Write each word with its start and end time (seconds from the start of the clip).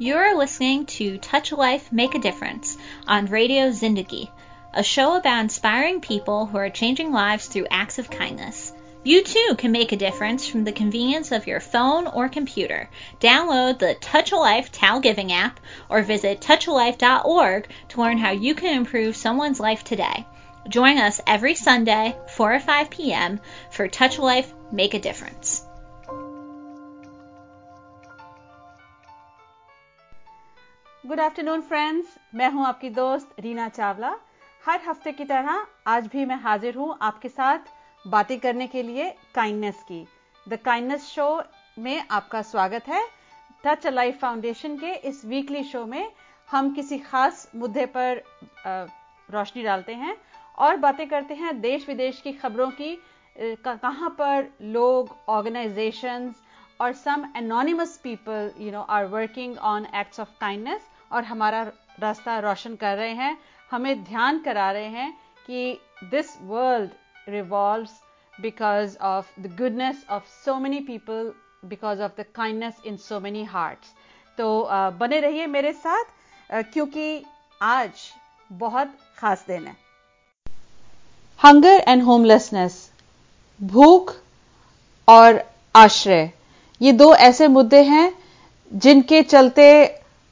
You're 0.00 0.38
listening 0.38 0.86
to 0.86 1.18
Touch 1.18 1.50
a 1.50 1.56
Life 1.56 1.90
Make 1.90 2.14
a 2.14 2.20
Difference 2.20 2.78
on 3.08 3.26
Radio 3.26 3.72
Zindagi, 3.72 4.30
a 4.72 4.84
show 4.84 5.16
about 5.16 5.40
inspiring 5.40 6.00
people 6.00 6.46
who 6.46 6.56
are 6.56 6.70
changing 6.70 7.10
lives 7.10 7.48
through 7.48 7.66
acts 7.68 7.98
of 7.98 8.08
kindness. 8.08 8.72
You 9.02 9.24
too 9.24 9.56
can 9.58 9.72
make 9.72 9.90
a 9.90 9.96
difference 9.96 10.46
from 10.46 10.62
the 10.62 10.70
convenience 10.70 11.32
of 11.32 11.48
your 11.48 11.58
phone 11.58 12.06
or 12.06 12.28
computer. 12.28 12.88
Download 13.18 13.76
the 13.76 13.96
Touch 13.96 14.30
a 14.30 14.36
Life 14.36 14.70
Towel 14.70 15.00
Giving 15.00 15.32
app 15.32 15.58
or 15.88 16.02
visit 16.02 16.40
touchalife.org 16.40 17.68
to 17.88 18.00
learn 18.00 18.18
how 18.18 18.30
you 18.30 18.54
can 18.54 18.76
improve 18.76 19.16
someone's 19.16 19.58
life 19.58 19.82
today. 19.82 20.24
Join 20.68 20.98
us 20.98 21.20
every 21.26 21.56
Sunday, 21.56 22.14
4 22.36 22.54
or 22.54 22.60
5 22.60 22.90
p.m. 22.90 23.40
for 23.72 23.88
Touch 23.88 24.18
a 24.18 24.22
Life 24.22 24.52
Make 24.70 24.94
a 24.94 25.00
Difference. 25.00 25.47
Good 31.08 31.20
afternoon 31.20 31.60
friends 31.60 32.06
मैं 32.34 32.48
हूँ 32.52 32.64
आपकी 32.66 32.88
दोस्त 32.90 33.40
रीना 33.40 33.68
चावला। 33.68 34.10
हर 34.64 34.80
हफ़्ते 34.86 35.12
की 35.12 35.24
तरह 35.24 35.66
आज 35.86 36.06
भी 36.12 36.24
मैं 36.24 36.36
हाजिर 36.40 36.74
हूँ 36.76 36.96
आपके 37.02 37.28
साथ 37.28 37.70
बातें 38.04 38.38
करने 38.40 38.66
के 38.66 38.82
लिए 38.82 39.08
काइंडनेस 39.34 39.82
की। 39.88 40.04
द 40.46 40.58
काइंडनेस 40.64 41.06
शो 41.06 41.28
में 41.78 42.02
आपका 42.10 42.42
स्वागत 42.42 42.88
है। 42.88 43.02
टच 43.64 43.86
अ 43.86 43.90
लाइफ 43.90 44.18
फाउंडेशन 44.20 44.76
के 44.78 44.92
इस 45.08 45.24
वीकली 45.24 45.62
शो 45.64 45.84
में 45.86 46.10
हम 46.48 46.72
किसी 46.74 46.98
खास 46.98 47.50
मुद्दे 47.56 47.86
पर 47.96 48.22
रोशनी 49.28 49.62
डालते 49.62 49.94
हैं 49.94 50.16
और 50.58 50.76
बातें 50.76 51.06
करते 51.08 51.34
हैं 51.34 51.60
देश 51.60 51.88
विदेश 51.88 52.20
की 52.20 52.32
खबरों 52.34 52.70
की 52.72 52.96
कहाँ 53.64 54.14
पर 54.18 54.48
लोग 54.76 55.16
ऑर्गेनाइजेशंस 55.28 56.44
और 56.80 56.92
some 56.94 57.24
anonymous 57.36 57.96
people 58.04 58.52
you 58.58 58.70
know 58.72 58.82
are 58.90 59.06
working 59.08 59.58
on 59.72 59.86
acts 59.94 60.20
of 60.20 60.38
kindness 60.40 60.88
और 61.12 61.24
हमारा 61.24 61.62
रास्ता 62.00 62.38
रोशन 62.38 62.76
कर 62.76 62.96
रहे 62.96 63.12
हैं, 63.14 63.36
हमें 63.70 64.04
ध्यान 64.04 64.38
करा 64.40 64.70
रहे 64.72 64.88
हैं 64.88 65.12
कि 65.46 65.78
this 66.10 66.36
world 66.42 66.90
revolves 67.28 67.90
because 68.34 68.92
of 69.06 69.26
the 69.38 69.48
goodness 69.56 69.96
of 70.08 70.22
so 70.44 70.52
many 70.58 70.78
people, 70.82 71.26
because 71.64 72.00
of 72.00 72.14
the 72.16 72.24
kindness 72.36 72.78
in 72.86 72.96
so 72.98 73.18
many 73.20 73.42
hearts. 73.46 73.90
तो 74.38 74.46
बने 74.98 75.18
रहिए 75.20 75.46
मेरे 75.46 75.72
साथ 75.72 76.04
क्योंकि 76.72 77.22
आज 77.60 77.90
बहुत 78.50 78.94
खास 79.18 79.44
दिन 79.48 79.66
है। 79.66 79.76
हंगर 81.40 81.84
एंड 81.88 82.02
होमलेसनेस 82.02 82.80
भूख 83.60 84.14
और 85.08 85.42
आश्रय, 85.74 86.30
ये 86.80 86.92
दो 86.92 87.14
ऐसे 87.14 87.48
मुद्दे 87.48 87.82
हैं 87.84 88.12
जिनके 88.72 89.22
चलते 89.22 89.68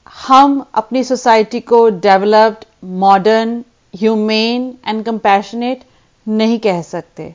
हम 0.07 0.65
अपनी 0.75 1.03
सोसाइटी 1.05 1.61
को 1.61 1.89
developed, 1.91 2.65
modern, 2.85 3.65
humane 3.95 4.73
and 4.87 5.05
compassionate 5.05 5.83
नहीं 6.27 6.59
कह 6.59 6.81
सकते। 6.83 7.35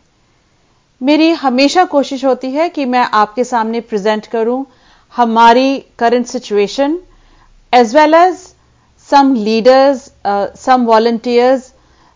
मेरी 1.01 1.29
हमेशा 1.31 1.83
कोशिश 1.85 2.25
होती 2.25 2.51
है 2.51 2.69
कि 2.69 2.85
मैं 2.85 3.05
आपके 3.13 3.43
सामने 3.43 3.79
प्रेजेंट 3.81 4.27
करूँ 4.27 4.65
हमारी 5.13 5.79
current 5.99 6.25
situation 6.25 6.97
as 7.73 7.95
well 7.95 8.13
as 8.13 8.35
some 9.09 9.33
leaders 9.35 10.09
some 10.59 10.85
volunteers 10.85 11.71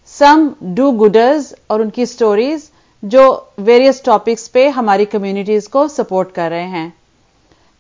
some 0.07 0.49
do 0.75 0.91
gooders 0.93 1.53
और 1.69 1.81
उनकी 1.81 2.05
स्टोरीज 2.05 2.69
जो 3.03 3.23
वेरियस 3.59 4.03
टॉपिक्स 4.05 4.47
पे 4.47 4.67
हमारी 4.69 5.05
कम्युनिटीज 5.05 5.67
को 5.67 5.87
सपोर्ट 5.87 6.31
कर 6.31 6.49
रहे 6.49 6.67
हैं। 6.69 6.93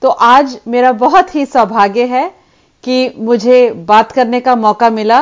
तो 0.01 0.09
आज 0.09 0.57
मेरा 0.67 0.91
बहुत 1.03 1.35
ही 1.35 1.45
सौभाग्य 1.45 2.05
है 2.07 2.31
कि 2.85 3.13
मुझे 3.19 3.59
बात 3.87 4.11
करने 4.11 4.39
का 4.39 4.55
मौका 4.57 4.89
मिला। 4.91 5.21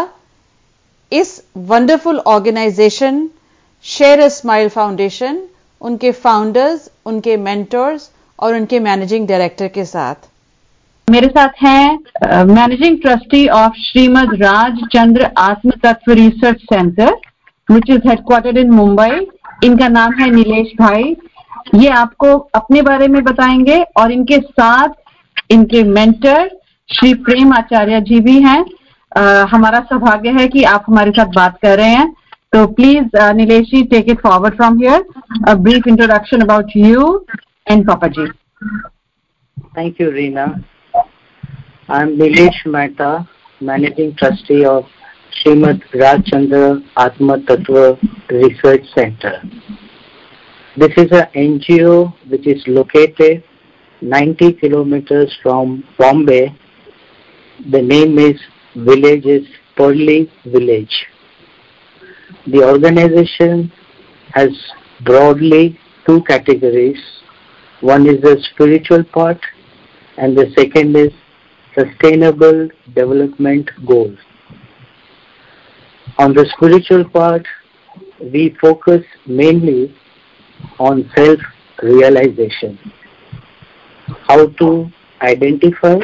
इस 1.12 1.30
wonderful 1.68 2.18
organisation 2.28 3.28
share 3.86 4.20
a 4.20 4.30
smile 4.32 4.70
foundation 4.70 5.42
उनके 5.82 6.12
फाउंडर्स 6.20 6.90
उनके 7.06 7.38
मेंटर्स 7.40 8.10
और 8.40 8.56
उनके 8.56 8.80
मैनेजिंग 8.82 9.28
डायरेक्टर 9.28 9.68
के 9.68 9.86
साथ। 9.86 10.30
मेरे 11.08 11.28
साथ 11.28 11.64
हैं 11.64 12.46
managing 12.46 12.98
trustee 13.02 13.48
of 13.50 13.78
Shrimad 13.80 14.34
Rajchandra 14.42 15.30
Atma 15.40 15.72
Tattva 15.84 16.12
research 16.14 16.62
centre 16.64 17.14
which 17.70 17.90
is 17.90 18.08
headquartered 18.08 18.58
in 18.58 18.72
Mumbai 18.72 19.20
इनका 19.64 19.88
नाम 19.90 20.14
है 20.14 20.30
नीलेश 20.32 20.72
भाई। 20.80 21.16
ये 21.76 21.90
आपको 21.92 22.38
अपने 22.56 22.82
बारे 22.82 23.08
में 23.08 23.24
बताएँगे 23.24 23.82
और 23.98 24.12
इनके 24.12 24.40
साथ 24.40 25.52
इनके 25.52 25.84
मेंटर 25.84 26.50
श्री 26.90 27.14
प्रेम 27.26 27.54
आचार्य 27.54 28.00
जी 28.08 28.20
भी 28.22 28.40
हैं। 28.42 28.64
हमारा 29.52 29.80
सौभाग्य 29.90 30.30
है 30.40 30.48
कि 30.48 30.64
आप 30.64 30.86
हमारे 30.88 31.12
साथ 31.12 31.34
बात 31.36 31.58
कर 31.62 31.78
रहे 31.78 31.90
हैं। 31.90 32.12
तो 32.54 32.66
please 32.78 33.18
Nilesh 33.36 33.68
ji 33.68 33.84
take 33.92 34.10
it 34.10 34.22
forward 34.22 34.56
from 34.56 34.78
here 34.80 35.56
brief 35.56 35.88
introduction 35.88 36.42
about 36.42 36.76
you 36.78 37.26
and 37.72 37.86
papa 37.88 38.08
ji 38.18 38.28
thank 39.78 40.02
you 40.02 40.10
Reena 40.12 40.44
I 40.96 42.02
am 42.02 42.10
Nilesh 42.24 42.64
Mehta 42.68 43.14
managing 43.62 44.14
trustee 44.20 44.64
of 44.66 44.86
Srimad 45.36 45.82
Rajchandra 45.92 46.84
Atma 46.96 47.38
Tattva 47.40 48.00
Research 48.30 48.86
Center. 48.96 49.32
This 50.78 50.92
is 50.96 51.12
an 51.12 51.26
NGO 51.36 52.14
which 52.28 52.46
is 52.48 52.64
located 52.68 53.44
90 54.02 54.54
kilometers 54.54 55.36
from 55.42 55.84
Bombay 55.98 56.56
The 57.60 57.82
name 57.82 58.18
is 58.18 58.40
village 58.76 59.26
is 59.26 59.48
Perli 59.78 60.30
Village. 60.46 61.06
The 62.48 62.64
organization 62.64 63.72
has 64.34 64.50
broadly 65.06 65.80
two 66.08 66.24
categories. 66.24 66.98
One 67.82 68.08
is 68.08 68.22
the 68.22 68.44
spiritual 68.52 69.04
part 69.04 69.40
and 70.18 70.36
the 70.36 70.52
second 70.58 70.96
is 70.96 71.12
sustainable 71.78 72.70
development 72.96 73.70
goals. 73.86 74.18
On 76.18 76.34
the 76.34 76.50
spiritual 76.58 77.08
part, 77.08 77.46
we 78.20 78.58
focus 78.60 79.04
mainly 79.28 79.96
on 80.80 81.10
self-realization. 81.16 82.80
How 84.28 84.48
to 84.48 84.92
identify 85.22 86.00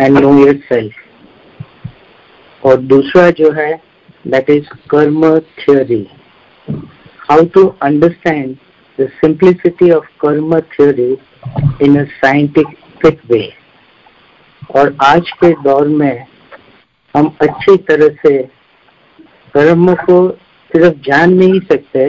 and 0.00 0.18
know 0.18 0.32
your 0.38 0.56
self 0.68 0.94
और 2.62 2.76
दूसरा 2.92 3.30
जो 3.40 3.50
है 3.52 3.72
that 4.26 4.50
is 4.50 4.68
karma 4.90 5.28
theory 5.60 6.06
how 7.30 7.44
to 7.54 7.64
understand 7.82 8.56
the 8.98 9.08
simplicity 9.14 9.90
of 9.90 10.06
karma 10.20 10.58
theory 10.74 11.12
in 11.82 11.98
a 12.00 12.04
scientific 12.16 13.20
way 13.30 13.42
और 14.76 14.96
आज 15.02 15.30
के 15.40 15.50
दौर 15.62 15.88
में, 15.88 16.26
हम 17.14 17.26
अच्छी 17.42 17.76
तरह 17.90 18.08
से 18.22 18.42
कर्म 19.54 19.94
को 19.94 20.16
सिर्फ़ 20.70 20.94
जान 21.00 21.32
नहीं 21.34 21.60
सकते, 21.62 22.06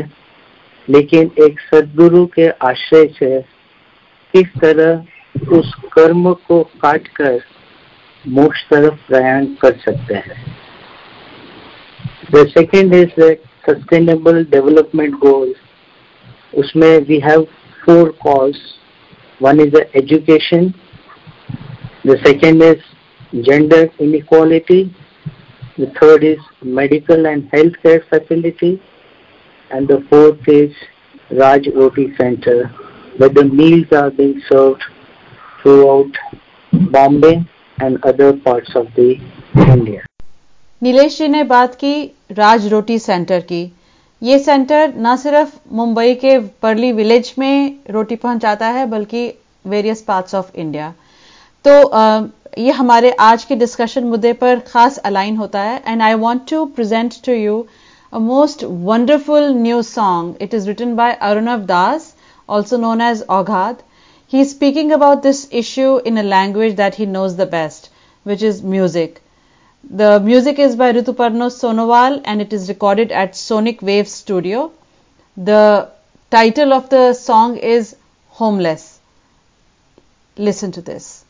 लेकिन 0.88 1.32
एक 1.40 1.60
सदगुरु 1.60 2.26
के 2.26 2.48
आश्रय 2.68 3.06
से 3.20 3.40
किस 4.34 4.48
तरह 4.62 5.56
उस 5.58 5.74
कर्म 5.94 6.32
को 6.48 6.62
काट 6.82 7.08
कर 7.16 7.40
मोक्ष 8.26 8.64
तरफ़ 8.70 8.96
प्रयाण 9.08 9.46
कर 9.62 9.78
सकते 9.80 10.16
हैं। 10.16 10.46
The 12.34 12.46
second 12.48 12.94
is 12.94 13.22
sustainable 13.68 14.44
development 14.52 15.16
goal 15.20 15.54
उसमें 16.58 16.98
we 17.08 17.20
have 17.20 17.44
four 17.80 18.10
goals 18.24 18.60
one 19.42 19.60
is 19.60 19.78
education 19.98 20.72
the 22.08 22.18
second 22.26 22.64
is 22.64 23.42
gender 23.42 23.90
inequality 24.02 24.84
the 25.80 25.92
third 25.98 26.24
is 26.24 26.40
medical 26.76 27.26
and 27.26 27.44
health 27.56 27.76
care 27.76 28.00
facility 28.12 28.72
and 29.72 29.92
the 29.92 30.02
fourth 30.10 30.50
is 30.50 31.36
Raj 31.36 31.68
Roti 31.76 32.06
centre 32.22 32.64
the 33.22 33.46
meals 33.54 33.94
are 33.98 34.10
being 34.18 34.40
served 34.42 34.74
throughout 35.90 36.18
Bombay 36.92 37.36
and 37.78 38.04
other 38.04 38.34
parts 38.36 38.76
of 38.76 38.94
the 38.96 39.10
India. 39.70 40.04
Nilesh 40.82 41.18
ji 41.18 41.28
ने 41.28 41.44
बात 41.44 41.76
की 41.76 41.94
राज 42.32 42.68
Roti 42.68 42.98
centre 43.00 43.40
की 43.42 43.62
ये 44.22 44.38
centre 44.40 44.94
न 44.98 45.16
सिर्फ़ 45.18 45.56
मुंबई 45.76 46.14
के 46.16 46.38
परली 46.64 46.92
village 46.92 47.34
में 47.40 47.80
रोटी 47.92 48.16
पहुंचाता 48.16 48.68
है 48.70 48.86
बल्कि 48.90 49.24
वेरियस 49.66 50.02
पार्ट्स 50.02 50.36
ऑफ़ 50.36 50.52
इंडिया 50.56 50.94
तो 51.66 51.82
आ, 51.84 52.22
ये 52.58 52.72
हमारे 52.72 53.12
आज 53.22 53.44
के 53.44 53.56
डिस्कशन 53.56 54.04
मुद्दे 54.08 54.34
पर 54.44 54.60
खास 54.68 54.98
अलाइन 55.12 55.38
होता 55.38 55.62
है 55.62 55.82
and 55.88 56.02
I 56.02 56.14
want 56.26 56.48
to 56.50 56.66
present 56.76 57.14
to 57.26 57.34
you 57.34 57.66
a 58.14 58.20
most 58.28 58.64
wonderful 58.92 59.50
new 59.56 59.82
song 59.90 60.44
it 60.44 60.54
is 60.54 60.68
written 60.68 60.96
by 60.96 61.14
Arunav 61.22 61.66
Das 61.66 62.14
also 62.50 62.80
known 62.80 63.02
as 63.02 63.24
Oghad. 63.30 63.80
He 64.28 64.42
is 64.42 64.52
speaking 64.52 64.92
about 64.92 65.24
this 65.24 65.48
issue 65.52 65.98
in 65.98 66.18
a 66.18 66.24
language 66.24 66.76
that 66.76 66.96
he 66.96 67.06
knows 67.06 67.36
the 67.36 67.46
best. 67.46 67.90
which 68.28 68.44
is 68.44 68.62
music. 68.62 69.22
The 70.00 70.20
music 70.20 70.60
is 70.60 70.76
by 70.76 70.92
Rituparno 70.92 71.46
Sonowal 71.50 72.22
and 72.26 72.42
it 72.42 72.52
is 72.52 72.68
recorded 72.68 73.12
at 73.12 73.38
Sonic 73.38 73.82
Wave 73.82 74.10
Studio. 74.10 74.72
The 75.38 75.90
title 76.30 76.74
of 76.74 76.90
the 76.90 77.14
song 77.14 77.56
is 77.56 77.96
Homeless. 78.42 79.00
Listen 80.38 80.74
to 80.74 80.82
this. 80.82 81.24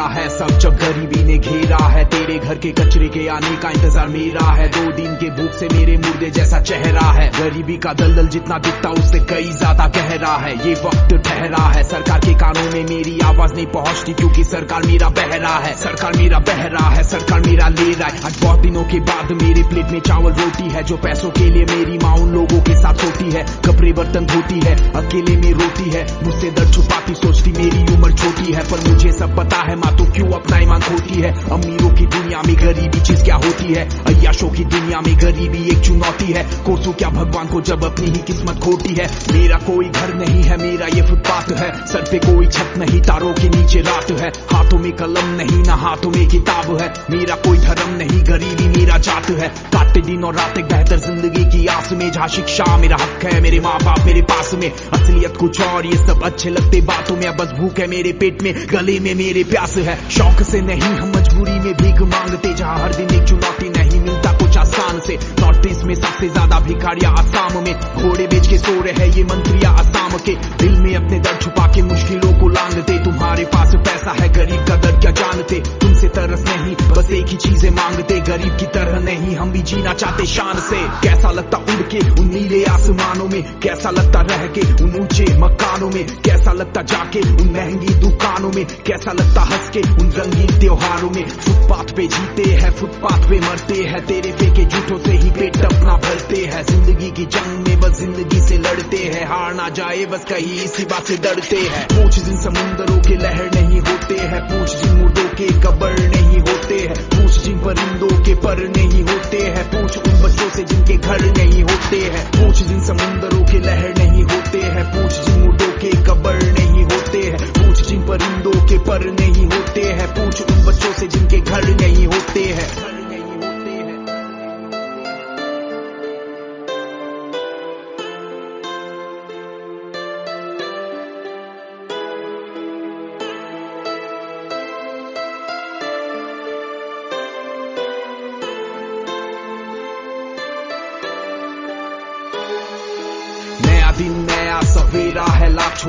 अंधेरा 0.00 0.20
है 0.20 0.28
सब 0.30 0.58
जब 0.58 0.76
गरीबी 0.76 1.22
ने 1.24 1.36
घेरा 1.38 1.84
है। 1.86 2.04
तेरे 2.04 2.38
घर 2.38 2.58
के 2.58 2.70
कचरे 2.72 3.08
के 3.08 3.26
आने 3.28 3.56
का 3.56 3.70
इंतज़ार 3.70 4.08
मेरा 4.08 4.44
है। 4.50 4.68
दो 4.68 4.84
दिन 4.92 5.14
के 5.14 5.28
भूख 5.30 5.52
से 5.52 5.68
मेरे 5.68 5.96
मुर्दे 5.96 6.30
जैसा 6.30 6.60
चेहरा 6.60 7.06
है। 7.10 7.28
गरीबी 7.32 7.76
का 7.76 7.92
दलदल 7.92 8.28
जितना 8.28 8.58
दिखता 8.58 8.90
उससे 8.90 9.18
कई 9.30 9.50
ज़्यादा 9.52 9.86
गहरा 9.96 10.34
है। 10.36 10.52
ये 10.66 10.74
वक्त 10.84 11.14
ठहरा 11.26 11.64
है। 11.66 11.82
सरकार 11.84 12.18
के 12.20 12.34
कानों 12.34 12.64
में 12.72 12.82
मेरी 12.84 13.18
आवाज़ 13.24 13.54
नहीं 13.54 13.66
पहुँचती 13.68 14.12
क्योंकि 14.12 14.44
सरकार 14.44 14.86
मेरा 14.86 15.08
बहरा 15.20 15.54
है। 15.58 15.74
सरकार 15.76 16.16
मेरा 16.16 16.38
बहरा 16.48 16.84
है। 16.88 17.02
सरकार 17.04 17.40
मेरा 17.40 17.68
ले 17.70 17.92
रहा 17.92 18.08
है। 18.08 18.24
आज 18.24 18.38
बहुत 18.42 18.60
दिनों 18.60 18.84
के 18.84 19.00
बाद 19.10 19.32
मेरे 19.42 19.62
प्लेट 19.68 19.90
में 19.90 20.00
चावल 20.00 20.32
रोटी 20.32 20.68
है। 20.70 20.82
जो 20.82 20.96
पैसों 20.98 21.30
के 21.30 21.50
लिए 21.50 21.64
मेरी 21.66 21.98
माँ 21.98 22.14
उन 22.16 22.32
लोगों 22.32 22.60
के 22.60 22.74
साथ 22.80 23.04
सोती 23.04 23.30
है। 23.30 23.44
कपड़े 23.66 23.92
बर्तन 23.92 24.26
धोती 24.26 24.60
है। 24.60 24.74
अकेले 24.96 25.36
में 25.36 25.52
रोती 25.54 25.90
है। 25.90 26.06
मुझसे 26.24 26.50
दर्द 26.50 26.72
छुपाती 26.74 27.14
सोचती 27.14 27.52
मेरी 27.52 27.68
मेरी 27.70 27.94
उम्र 27.94 28.12
छोटी 28.12 28.52
है। 28.52 28.62
पर 28.70 28.88
मुझे 28.88 29.12
सब 29.12 29.36
पता 29.36 29.56
है 29.62 29.76
तो 29.90 30.04
क्यों 30.04 30.30
अपना 30.32 30.58
ईमान 30.58 30.80
खोती 30.80 31.20
है? 31.20 31.32
अमीरों 31.50 31.90
की 31.90 32.06
दुनिया 32.06 32.42
में 32.46 32.56
गरीबी 32.56 33.00
चीज़ 33.00 33.24
क्या 33.24 33.34
होती 33.34 33.74
है? 33.74 33.88
अयाशों 34.06 34.48
की 34.48 34.64
दुनिया 34.64 35.00
में 35.00 35.16
गरीबी 35.20 35.68
एक 35.68 35.78
चुनौती 35.78 36.24
है। 36.24 36.44
कोसू 36.66 36.92
क्या 36.92 37.08
भगवान 37.08 37.46
को 37.46 37.60
जब 37.60 37.84
अपनी 37.84 38.06
ही 38.06 38.18
किस्मत 38.18 38.58
खोटी 38.58 38.94
है? 38.94 39.10
मेरा 39.32 39.56
कोई 39.56 39.88
घर 39.88 40.14
नहीं 40.14 40.42
है, 40.42 40.56
मेरा 40.56 40.86
ये 40.86 41.02
फुटपाथ 41.02 41.52
है। 41.52 41.86
सर 41.86 42.00
पे 42.00 42.18
कोई 42.18 42.46
छत 42.46 42.74
नहीं, 42.78 43.00
तारों 43.00 43.32
के 43.32 43.48
नीचे 43.48 43.80
रात 43.80 44.10
है। 44.10 44.28
हाथों 44.28 44.78
में 44.78 44.92
कलम 44.92 45.34
नहीं, 45.34 45.62
ना 45.62 45.74
हाथों 45.74 46.10
में 46.10 46.28
किताब 46.28 46.80
है। 46.80 46.92
मेरा 47.10 47.34
कोई 47.34 47.58
धर्म 47.58 47.96
नहीं, 47.96 48.24
गरीबी 48.24 48.80
मेरा 48.80 48.98
जात 48.98 49.30
है। 49.30 49.48
काटते 49.48 50.00
दिन 50.00 50.24
और 50.24 50.34
रात 50.34 50.58
एक 50.58 50.64
बेहतर 50.64 50.98
ज़िंदगी 50.98 51.44
की 51.44 51.66
आस 51.66 51.92
में, 51.92 52.12
जहाँ 52.12 52.28
शिक्षा 52.28 52.76
मेरा 52.76 52.96
हक 52.96 53.24
है, 53.24 53.40
मेरे 53.40 53.60
माँ 53.60 53.78
बाप 53.84 54.06
मेरे 54.06 54.22
पास 54.22 54.54
में। 54.54 54.72
असलियत 54.92 55.36
कुछ 55.36 55.60
और, 55.60 55.86
ये 55.86 55.96
सब 55.96 56.22
अच्छे 56.24 56.50
लगते 56.50 56.80
बातों 56.80 57.16
में 57.16 57.36
बस 57.36 57.52
भूख 57.58 57.78
है 57.78 57.86
मेरे 57.86 58.12
पेट 58.12 58.42
में, 58.42 58.54
गले 58.72 59.00
में 59.00 59.14
मेरे 59.14 59.44
प्यास 59.44 59.76
है। 59.82 59.96
शौक 60.10 60.42
से 60.42 60.60
नहीं, 60.60 60.92
हम 60.92 61.08
मजबूरी 61.16 61.58
में 61.60 61.72
भीख 61.74 62.00
मांगते 62.10 62.54
जहाँ 62.54 62.78
हर 62.78 62.94
दिन 62.94 63.14
एक 63.14 63.28
चुनौती 63.28 63.68
नहीं 63.68 64.00
मिलता 64.00 64.32
कुछ 64.32 64.56
आसान 64.58 65.00
से। 65.00 65.18
नॉर्थ 65.40 65.66
ईस्ट 65.66 65.84
में 65.84 65.94
सबसे 65.94 66.28
ज़्यादा 66.28 66.60
भिखारिया 66.60 67.10
आसाम 67.20 67.62
में। 67.64 67.74
घोड़े 67.74 68.26
बेच 68.26 68.46
के 68.46 68.58
सो 68.58 68.80
रहे 68.82 69.08
ये 69.10 69.24
मंत्रिया 69.24 69.70
आसाम 69.80 70.18
के। 70.18 70.34
दिल 70.58 70.80
में 70.80 70.94
अपने 70.96 71.18
दर्द 71.18 71.40
छुपा 71.42 71.66
के 71.66 71.82
मुश्किलों 71.82 72.32
को 72.40 72.48
लांगते 72.48 72.98
तुम्हारे 73.04 73.44
पास 73.54 73.74
पैसा 73.80 74.12
है, 74.12 74.28
गरीब 74.32 74.66
का 74.68 74.76
दर्द 74.76 75.00
क्या 75.00 75.10
जानते? 75.20 75.62
तुमसे 76.00 76.14
तरस 76.16 76.44
नहीं, 76.44 76.74
बस 76.96 77.10
एक 77.10 77.26
ही 77.26 77.36
चीज़ें 77.36 77.70
मांगते, 77.70 78.20
गरीब 78.20 78.56
की 78.56 78.66
तरह 78.66 78.98
नहीं। 79.00 79.34
हम 79.36 79.50
भी 79.52 79.62
जीना 79.62 79.92
चाहते 79.92 80.26
शान 80.26 80.60
से। 80.60 80.76
कैसा 81.02 81.30
लगता 81.30 81.58
उड़ 81.58 81.82
के 81.92 81.98
उन 82.20 82.28
नीले 82.28 82.64
आसमानों 82.64 83.28
में? 83.28 83.42
कैसा 83.60 83.90
लगता 83.90 84.20
रह 84.20 84.46
के 84.46 84.60
उन 84.84 84.94
ऊँचे 85.00 85.24
मकानों 85.38 85.90
में? 85.90 86.06
कैसा 86.22 86.52
लगता 86.52 86.82
जाके 86.82 87.20
उन 87.20 87.50
महँगी 87.50 87.94
दुकानों 87.94 88.52
में? 88.52 88.64
कैसा 88.86 89.12
लगता 89.12 89.40
हंस 89.40 89.70
के 89.70 89.80
उन 89.80 90.10
रंगीन 90.10 90.58
त्योहारों 90.60 91.10
में? 91.10 91.28
फुटपाथ 91.28 91.94
पे 91.96 92.06
जीते 92.06 92.50
हैं, 92.50 92.70
फुटपाथ 92.70 93.28
पे 93.28 93.40
मरते 93.40 93.82
हैं, 93.82 94.06
तेरे 94.06 94.32
फेंके 94.32 94.64
झूठों 94.64 94.98
से 94.98 95.12
ही 95.12 95.30
पेट 95.30 95.56
अपना 95.56 95.96
भरते 95.96 96.44
हैं। 96.44 96.62
ज़िंदगी 96.62 97.10
की 97.10 97.24
जंग 97.26 97.68
में 97.68 97.80
बस 97.80 98.00
ज़िंदगी 98.00 98.40
से 98.40 98.58
लड़ते 98.58 98.96
हैं। 98.96 99.26
हार 99.26 99.54
ना 99.54 99.68
जाए, 99.68 100.04
बस 100.06 100.24
कहीं 100.24 100.64
इसी 100.64 100.84
बात 100.84 101.04
से 101.04 101.16
डरते 101.16 101.56
हैं। 101.56 101.86
पूछ 101.86 102.18
जिन 102.18 102.42
समुंदरों 102.42 102.98
के 102.98 103.16
लहर 103.16 103.50
नहीं 103.54 103.80
होते 103.80 104.14
हैं 104.14 104.42
पूछ 104.42 104.76
जिन 104.76 104.96
मुर्दों 104.96 105.29
के 105.40 105.60
कबर 105.60 106.08
नहीं 106.08 106.40
होते 106.40 106.74
हैं। 106.74 106.94
पूछ 106.94 107.44
जिन 107.44 107.58
परिंदों 107.58 108.24
के 108.24 108.34
पर 108.34 108.58
नहीं 108.76 109.02
होते 109.02 109.36
हैं। 109.36 109.64
पूछ 109.70 109.98
उन 109.98 110.22
बच्चों 110.22 110.50
से 110.50 110.62
जिनके 110.62 110.96
घर 110.96 111.20
नहीं 111.36 111.62
होते 111.62 111.96
हैं। 111.96 112.26
पूछ 112.26 112.62
जिन 112.62 112.80
समुंदरों 112.80 113.44
के 113.44 113.58
लहर 113.58 113.94
नहीं 113.98 114.24
होते 114.24 114.58
हैं। 114.58 114.84
पूछ 114.84 115.12
जिन 115.12 115.40
मुर्दों 115.40 115.72
के 115.72 115.90
कबर 116.04 116.42
नहीं 116.42 116.84
होते 116.84 117.18
हैं। 117.18 117.52
पूछ 117.52 117.88
जिन 117.88 118.06
परिंदों 118.06 118.66
के 118.68 118.78
पर 118.78 119.04
नहीं 119.04 119.46
होते 119.46 119.82
हैं। 119.82 120.08
पूछ 120.08 120.42
उन 120.42 120.66
बच्चों 120.66 120.92
से 120.92 121.06
जिनके 121.06 121.40
घर 121.40 121.68
नहीं 121.80 122.06
होते 122.06 122.40
हैं। 122.40 122.99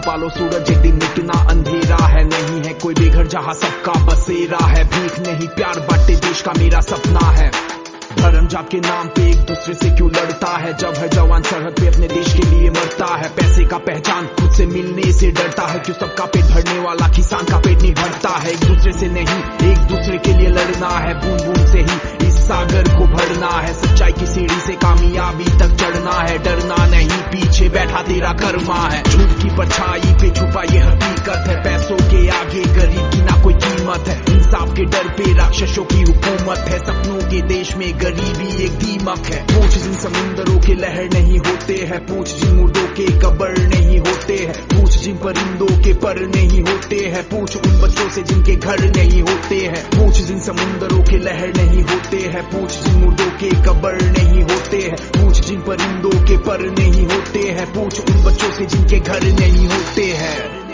छुपा 0.01 0.15
लो 0.15 0.30
सूरज 0.30 0.71
एक 0.71 0.77
दिन 0.77 0.94
मिटना 0.94 1.39
अंधेरा 1.50 2.06
है, 2.06 2.24
नहीं 2.24 2.63
है 2.63 2.74
कोई 2.74 2.94
बेघर 2.94 3.27
जहाँ 3.27 3.53
सबका 3.53 3.94
बसेरा 4.06 4.65
है। 4.65 4.83
भीख 4.83 5.19
नहीं, 5.19 5.48
प्यार 5.48 5.80
बांटे 5.80 6.15
देश 6.15 6.42
का 6.42 6.53
मेरा 6.57 6.81
सपना 6.81 7.31
है। 7.31 7.51
धर्म 8.18 8.48
जात 8.48 8.69
के 8.71 8.77
नाम 8.77 9.07
पे 9.07 9.30
एक 9.31 9.38
दूसरे 9.38 9.74
से 9.74 9.89
क्यों 9.89 10.09
लड़ता 10.12 10.57
है? 10.57 10.74
जब 10.77 10.94
है 10.98 11.09
जवान 11.09 11.42
सरहद 11.42 11.71
पे 11.71 11.88
अपने 11.88 12.07
देश 12.07 12.33
के 12.33 12.45
लिए 12.50 12.69
मरता 12.69 13.15
है। 13.15 13.30
पैसे 13.30 13.65
का 13.65 13.77
पहचान 13.77 14.25
खुद 14.25 14.51
से 14.51 14.65
मिलने 14.65 15.12
से 15.12 15.31
डरता 15.31 15.68
है 15.68 15.80
क्यों 15.80 15.95
सबका 15.95 16.25
पेट 16.25 16.45
भरने 16.45 16.80
वाला 16.80 17.07
किसान 17.07 17.45
का 17.45 17.57
पेट 17.57 17.81
नहीं 17.81 17.94
भरता 17.94 18.30
है। 18.30 18.51
एक 18.51 18.59
दूसरे 18.59 18.92
से 18.92 19.07
नहीं, 19.07 19.71
एक 19.71 19.77
दूसरे 19.77 20.18
के 20.18 20.33
लिए 20.33 20.50
लड़ना 20.50 20.89
है। 20.89 21.13
बूंद 21.13 21.45
बूंद 21.45 21.68
से 21.68 21.80
ही 21.80 22.27
इस 22.27 22.33
सागर 22.33 22.83
को 22.98 23.06
भरना 23.06 23.51
है। 23.59 23.74
सच्चाई 23.74 24.12
की 24.12 24.27
सीढ़ी 24.27 24.59
से 24.59 24.74
कामयाबी 24.74 25.45
तक 25.59 25.75
चढ़ना 25.75 26.19
है। 26.21 26.38
डरना 26.38 26.86
नहीं, 26.86 27.10
पीछे 27.10 27.70
बैठा 27.70 28.01
तेरा 28.01 28.34
कर्मा 28.34 28.89
है। 28.89 29.03
परछाई 29.58 30.13
पे 30.22 30.29
छुपा 30.39 30.63
ये 30.74 30.79
हकीकत 30.79 31.48
है 31.50 31.55
पैसों 31.63 32.00
के 34.81 34.85
डर 34.85 35.07
पे 35.09 35.33
राक्षसों 35.33 35.83
की 35.83 36.01
हुकूमत 36.01 36.57
है। 36.57 36.79
सपनों 36.79 37.29
के 37.29 37.41
देश 37.41 37.75
में 37.75 38.00
गरीबी 38.00 38.63
एक 38.63 38.71
दीमक 38.71 39.19
है। 39.19 39.43
पूछ 39.43 39.69
जिन 39.69 39.93
समुंदरों 39.93 40.61
के 40.61 40.73
लहर 40.73 41.09
नहीं 41.13 41.39
होते 41.39 41.73
हैं। 41.73 42.05
पूछ 42.05 42.33
जिन 42.33 42.55
मुर्दों 42.55 42.88
के 42.88 43.05
कबर 43.19 43.57
नहीं 43.57 44.00
होते 44.00 44.35
हैं। 44.35 44.67
पूछ 44.67 44.97
जिन 44.97 45.17
परिंदों 45.17 45.83
के 45.83 45.93
पर 45.93 46.19
नहीं 46.19 46.61
होते 46.61 46.95
हैं। 46.95 47.23
पूछ 47.23 47.57
उन 47.57 47.81
बच्चों 47.81 48.09
से 48.09 48.21
जिनके 48.21 48.55
घर 48.55 48.95
नहीं 48.97 49.21
होते 49.21 49.55
हैं। 49.55 49.85
पूछ 49.85 50.15
जिन 50.15 50.39
समुंदरों 50.39 51.03
के 51.03 51.17
लहर 51.17 51.53
नहीं 51.57 51.83
होते 51.83 52.17
हैं। 52.17 52.43
पूछ 52.43 52.71
जिन 52.71 52.95
मुर्दों 52.95 53.31
के 53.31 53.50
कबर 53.50 54.01
नहीं 54.01 54.43
होते 54.43 54.77
हैं। 54.77 54.95
पूछ 54.95 55.41
जिन 55.41 55.61
परिंदों 55.61 56.25
के 56.25 56.38
पर 56.38 56.61
नहीं 56.79 57.05
होते 57.05 57.39
हैं। 57.39 57.73
पूछ 57.73 58.00
उन 58.00 58.23
बच्चों 58.23 58.51
से 58.51 58.65
जिनके 58.65 59.00
घर 59.00 59.23
नहीं 59.23 59.67
होते 59.67 60.03
हैं। 60.03 60.71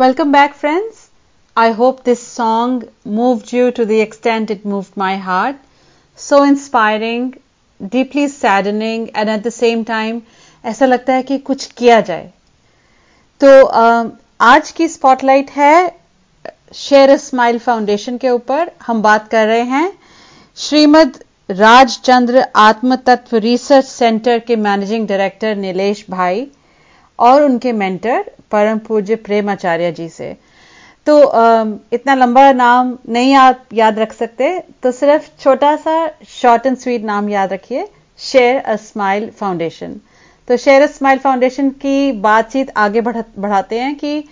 Welcome 0.00 0.32
back, 0.32 0.54
friends. 0.54 1.10
I 1.56 1.70
hope 1.72 2.04
this 2.04 2.22
song 2.26 2.84
moved 3.04 3.52
you 3.52 3.70
to 3.72 3.84
the 3.84 4.00
extent 4.00 4.50
it 4.50 4.64
moved 4.64 4.96
my 4.96 5.16
heart. 5.16 5.56
So 6.18 6.42
inspiring, 6.42 7.34
deeply 7.80 8.28
saddening, 8.28 9.10
and 9.14 9.28
at 9.30 9.42
the 9.42 9.50
same 9.50 9.84
time, 9.84 10.20
ऐसा 10.64 10.86
लगता 10.86 11.12
है 11.14 11.22
कि 11.22 11.38
कुछ 11.50 11.66
किया 11.78 12.00
जाए 12.08 12.30
तो 13.40 13.50
अ, 13.64 14.10
आज 14.40 14.70
की 14.78 14.88
स्पॉटलाइट 14.88 15.50
है 15.50 15.74
शेयर 16.74 17.16
स्माइल 17.16 17.58
फाउंडेशन 17.58 18.16
के 18.18 18.30
ऊपर 18.30 18.70
हम 18.86 19.02
बात 19.02 19.28
कर 19.30 19.46
रहे 19.46 19.62
हैं 19.74 19.90
श्रीमद 20.56 21.18
राजचंद्र 21.50 22.44
आत्म 22.68 22.96
तत्व 23.06 23.36
रिसर्च 23.46 23.84
सेंटर 23.86 24.38
के 24.48 24.56
मैनेजिंग 24.68 25.06
डायरेक्टर 25.08 25.56
नीलेश 25.56 26.04
भाई 26.10 26.46
और 27.20 27.42
उनके 27.42 27.72
मेंटर 27.74 28.24
परम 28.50 28.78
पूज्य 28.86 29.16
प्रेम 29.18 29.50
आचार्य 29.50 29.92
जी 29.92 30.08
से। 30.10 30.36
तो 31.06 31.16
इतना 31.92 32.14
लंबा 32.14 32.50
नाम 32.52 32.96
नहीं 33.08 33.34
आप 33.36 33.64
याद 33.74 33.98
रख 33.98 34.12
सकते 34.12 34.58
तो 34.82 34.92
सिर्फ़ 34.92 35.28
छोटा 35.40 35.74
सा 35.78 35.94
शॉर्ट 36.30 36.66
एंड 36.66 36.76
स्वीट 36.76 37.04
नाम 37.04 37.28
याद 37.28 37.52
रखिए 37.52 37.86
शेयर 38.20 38.56
अ 38.56 38.76
स्माइल 38.78 39.28
फाउंडेशन 39.38 39.94
तो 40.48 40.56
शेयर 40.56 40.82
अ 40.82 40.86
स्माइल 40.88 41.18
फाउंडेशन 41.18 41.70
की 41.82 42.12
बातचीत 42.20 42.72
आगे 42.76 43.00
बढ़ाते 43.00 43.78
हैं 43.80 43.94
कि 43.94 44.22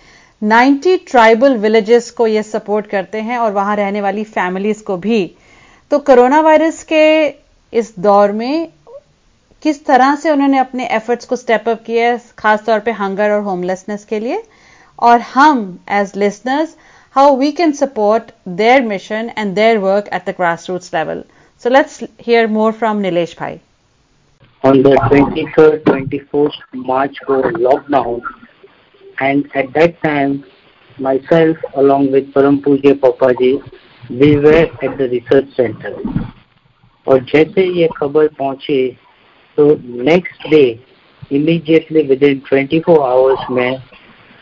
90 0.41 0.97
ट्राइबल 1.07 1.55
विलेजेस 1.57 2.09
को 2.11 2.27
ये 2.27 2.43
सपोर्ट 2.43 2.87
करते 2.87 3.21
हैं 3.21 3.37
और 3.37 3.51
वहाँ 3.53 3.75
रहने 3.75 4.01
वाली 4.01 4.23
फैमिलीज़ 4.25 4.83
को 4.83 4.97
भी। 4.97 5.25
तो 5.91 5.99
कोरोना 5.99 6.39
वायरस 6.41 6.83
के 6.83 7.05
इस 7.73 7.93
दौर 7.99 8.31
में 8.31 8.67
किस 9.63 9.85
तरह 9.85 10.15
से 10.15 10.29
उन्होंने 10.31 10.57
अपने 10.57 10.85
एफर्ट्स 10.95 11.25
को 11.25 11.35
स्टेप 11.35 11.67
अप 11.69 11.81
किया 11.85 12.17
खास 12.37 12.65
तौर 12.65 12.79
पे 12.79 12.91
हंगर 12.91 13.31
और 13.31 13.41
होमलेसनेस 13.43 14.05
के 14.05 14.19
लिए? 14.19 14.43
और 14.99 15.19
हम 15.33 15.79
as 15.91 16.11
listeners 16.17 16.75
how 17.15 17.35
we 17.37 17.51
can 17.51 17.71
support 17.71 18.31
their 18.61 18.81
mission 18.81 19.31
and 19.37 19.53
their 19.55 19.77
work 19.77 20.09
at 20.13 20.29
the 20.29 20.33
grass 20.37 20.69
roots 20.69 20.93
level 20.93 21.23
so 21.63 21.69
let's 21.69 21.99
hear 22.27 22.47
more 22.47 22.71
from 22.71 22.97
Nilesh 22.97 23.35
bhai 23.39 23.59
on 24.63 24.81
the 24.83 24.95
twenty 25.09 25.41
On 25.43 25.55
the 25.55 25.73
23rd, 25.75 25.83
24th 25.83 26.57
March 26.87 27.19
for 27.27 27.41
lockdown, 27.65 28.21
and 29.17 29.49
at 29.55 29.73
that 29.73 30.01
time, 30.01 30.33
myself 30.97 31.57
along 31.75 32.11
with 32.11 32.31
Param 32.33 32.61
Puja 32.63 32.93
Papaji, 32.95 33.51
we 34.21 34.31
were 34.37 34.65
at 34.83 34.97
the 34.97 35.09
research 35.09 35.53
center. 35.57 35.93
और 37.07 37.23
जैसे 37.25 37.65
ये 37.79 37.89
खबर 37.97 38.27
पहुँची 38.39 38.79
तो 39.59 39.65
next 40.03 40.47
day 40.49 40.61
immediately 41.31 42.01
within 42.23 42.41
24 42.45 42.97
hours 42.97 43.49
में 43.51 43.81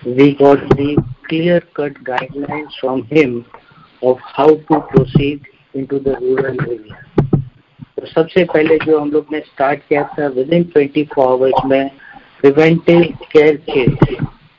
we 0.01 0.29
got 0.41 0.63
the 0.73 0.95
clear 1.29 1.63
cut 1.77 1.97
guidelines 2.03 2.77
from 2.79 3.01
him 3.13 3.31
of 4.01 4.19
how 4.33 4.55
to 4.69 4.79
proceed 4.91 5.47
into 5.75 5.99
the 5.99 6.15
rural 6.21 6.57
area 6.65 7.35
तो 7.97 8.05
सबसे 8.05 8.43
पहले 8.43 8.77
जो 8.85 8.99
हम 8.99 9.11
लोग 9.11 9.33
ने 9.33 9.39
स्टार्ट 9.39 9.79
किया 9.89 10.03
था 10.11 10.27
विद 10.35 10.53
इन 10.53 10.63
24 10.77 11.19
आवर्स 11.19 11.65
में 11.65 11.89
प्रिवेंटिव 12.41 13.01
केयर 13.31 13.55
किट 13.69 14.17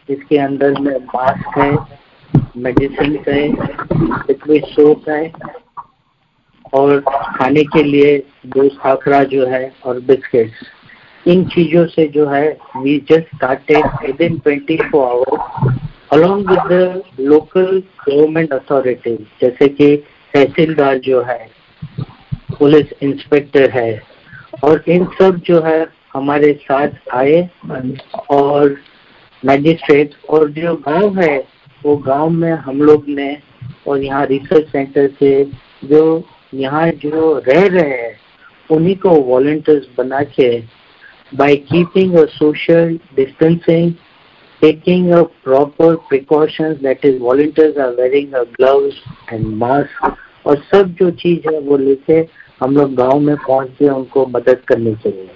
जिसके 0.09 0.39
अंदर 0.39 0.81
में 0.81 0.97
मास्क 1.15 1.59
है 1.59 1.73
मेडिसिन 2.57 3.19
है 3.29 3.41
लिक्विड 3.49 4.67
सोप 4.67 5.09
है 5.09 5.23
और 6.75 7.01
खाने 7.09 7.63
के 7.65 7.83
लिए 7.83 8.17
दूध 8.47 8.77
खाखरा 8.81 9.23
जो 9.25 9.47
है 9.47 9.73
और 9.87 10.01
बिस्किट्स। 10.01 10.67
इन 11.27 11.45
चीज़ों 11.45 11.85
से 11.87 12.07
जो 12.09 12.27
है 12.29 12.47
we 12.77 12.99
just 13.11 13.35
started 13.37 13.87
within 14.23 14.39
twenty 14.39 14.77
four 14.83 15.07
hours 15.07 15.77
along 16.13 16.51
with 16.51 16.73
the 16.73 17.03
local 17.21 17.83
government 18.09 18.53
authority 18.53 19.15
जैसे 19.41 19.69
कि 19.69 19.97
तहसीलदार 20.35 20.99
जो 20.99 21.23
है, 21.23 21.49
पुलिस 22.59 22.93
इंस्पेक्टर 23.03 23.71
है, 23.71 24.01
और 24.65 24.85
इन 24.89 25.05
सब 25.19 25.41
जो 25.47 25.61
है 25.63 25.87
हमारे 26.15 26.53
साथ 26.63 27.15
आए 27.15 27.49
और 28.31 28.77
मैजिस्ट्रेट 29.43 30.15
और 30.31 30.49
जो 30.51 30.75
गाँव 30.89 31.21
है, 31.21 31.39
वो 31.83 31.97
गाँव 31.97 32.31
में 32.31 32.53
हम 32.53 32.83
लोग 32.83 33.05
ने 33.09 33.37
और 33.89 34.03
यहाँ 34.05 34.25
रिसर्च 34.27 34.69
सेंटर 34.69 35.09
से 35.19 35.33
जो 35.85 36.03
यहाँ 36.53 36.91
जो 37.05 37.39
रह 37.47 37.67
रहे 37.67 37.89
हैं, 37.91 38.19
उन्हीं 38.71 38.97
को 38.97 39.11
वॉल्टियर्स 39.23 39.87
बना 39.99 40.23
के 40.35 40.51
by 41.37 41.57
keeping 41.71 42.15
a 42.17 42.25
social 42.35 42.99
distancing 43.17 43.95
taking 44.63 45.13
a 45.13 45.19
proper 45.45 45.89
precautions, 46.07 46.81
that 46.83 47.05
is, 47.05 47.21
volunteers 47.21 47.77
are 47.77 47.93
wearing 47.97 48.33
a 48.35 48.41
gloves 48.55 48.97
and 49.35 49.45
mask, 49.59 50.09
और 50.47 50.57
सब 50.71 50.95
जो 51.01 51.11
चीज़ 51.21 51.47
है 51.49 51.59
वो 51.61 51.77
लेके 51.77 52.17
हम 52.61 52.77
लोग 52.77 52.95
गाँव 52.95 53.21
में 53.21 53.37
पहुँच 53.37 53.69
के 53.79 53.89
उनको 53.89 54.25
मदद 54.27 54.63
करनी 54.69 54.95
चाहिए 55.05 55.29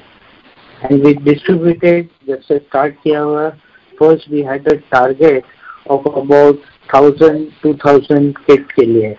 एंड 0.83 1.05
वी 1.05 1.13
डिस्ट्रीब्यूटेड 1.25 2.09
जब 2.29 2.41
से 2.49 2.59
स्टार्ट 2.59 2.95
किया 3.03 3.21
हुआ 3.21 3.49
first 3.99 4.31
we 4.31 4.43
had 4.49 4.69
a 4.69 4.75
target 4.93 5.45
of 5.91 6.09
about 6.09 6.63
thousand 6.95 7.47
two 7.63 7.75
thousand 7.87 8.39
kit 8.47 8.73
के 8.73 8.87
लिए। 8.87 9.15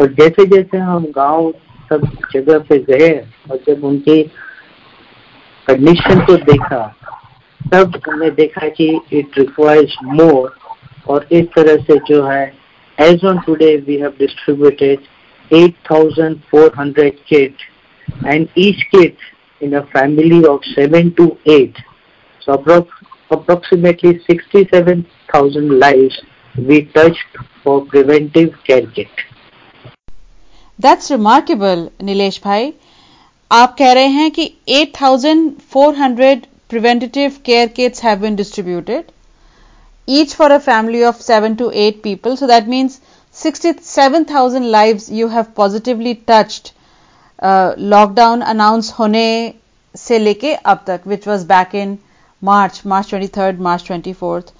और 0.00 0.12
जैसे 0.20 0.44
जैसे 0.46 0.78
हम 0.78 1.04
गाँव 1.16 1.50
सब 1.88 2.08
जगह 2.32 2.58
पे 2.68 2.78
गए 2.90 3.10
और 3.50 3.58
जब 3.68 3.84
उनकी 3.84 4.22
कंडीशन 5.66 6.20
को 6.26 6.36
देखा, 6.36 6.82
तब 7.72 8.00
हमने 8.08 8.30
देखा 8.30 8.68
कि 8.68 8.88
इट 9.12 9.38
रिक्वायर्स 9.38 9.96
मोर 10.04 10.56
और 11.08 11.26
इस 11.32 11.46
तरह 11.56 11.82
से 11.82 11.98
जो 12.08 12.22
है 12.26 12.44
as 12.98 13.24
on 13.24 13.38
today 13.38 13.76
we 13.86 13.96
have 13.96 14.12
distributed 14.18 15.08
8400 15.50 17.12
kit 17.28 17.54
and 18.24 18.48
each 18.54 18.86
kit 18.92 19.16
in 19.60 19.74
a 19.74 19.86
family 19.86 20.44
of 20.46 20.60
7 20.74 21.14
to 21.16 21.36
8 21.44 21.76
so 22.42 22.52
approximately 23.30 24.20
67000 24.26 25.78
lives 25.78 26.20
we 26.54 26.82
touched 26.86 27.36
for 27.64 27.84
preventive 27.86 28.54
care 28.64 28.86
kit. 28.86 29.08
That's 30.80 31.10
remarkable 31.10 31.88
Nilesh 32.04 32.40
bhai 32.44 32.72
आप 33.50 33.74
कह 33.78 33.92
रहे 33.92 34.06
हैं 34.08 34.30
कि 34.30 34.44
8,400 34.74 36.34
preventative 36.70 37.36
care 37.44 37.68
kits 37.76 38.02
have 38.04 38.18
been 38.18 38.36
distributed 38.36 39.10
each 40.08 40.34
for 40.34 40.50
a 40.50 40.58
family 40.58 41.02
of 41.04 41.20
seven 41.22 41.54
to 41.54 41.70
eight 41.84 42.00
people 42.02 42.36
so 42.36 42.46
that 42.46 42.68
means 42.68 43.00
sixty 43.36 43.72
seven 43.84 44.24
thousand 44.30 44.64
live 44.66 45.00
you 45.12 45.28
have 45.28 45.46
positively 45.56 46.14
touched 46.28 46.70
lockdown 47.88 48.40
announce 48.54 48.92
होने 48.98 49.28
से 49.94 50.18
लेके 50.18 50.54
अब 50.54 50.84
तक 50.86 51.06
which 51.06 51.28
was 51.28 51.46
back 51.46 51.74
in 51.74 51.96
March 52.42 52.82
March 52.86 53.08
twenty 53.10 53.28
third 53.36 53.60
March 53.60 53.86
twenty 53.86 54.12
fourth 54.14 54.52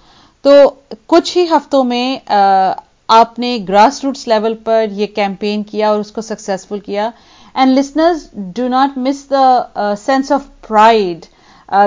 तो 0.45 0.69
कुछ 1.09 1.37
ही 1.37 1.47
हफ्तों 1.47 1.83
में 1.85 2.21
आपने 3.11 3.59
ग्रास 3.71 4.00
रूट्स 4.05 4.26
लेवल 4.29 4.55
पर 4.67 4.90
यह 4.93 5.09
कैंपेन 5.17 5.62
किया 5.71 5.90
और 5.93 6.00
उसको 6.00 6.23
सक्सेसफुल 6.23 6.81
किया। 6.81 7.12
And 7.57 7.75
listeners 7.75 8.29
do 8.57 8.69
not 8.69 8.99
miss 8.99 9.26
the 9.33 9.97
sense 9.99 10.33
of 10.33 10.47
pride 10.69 11.25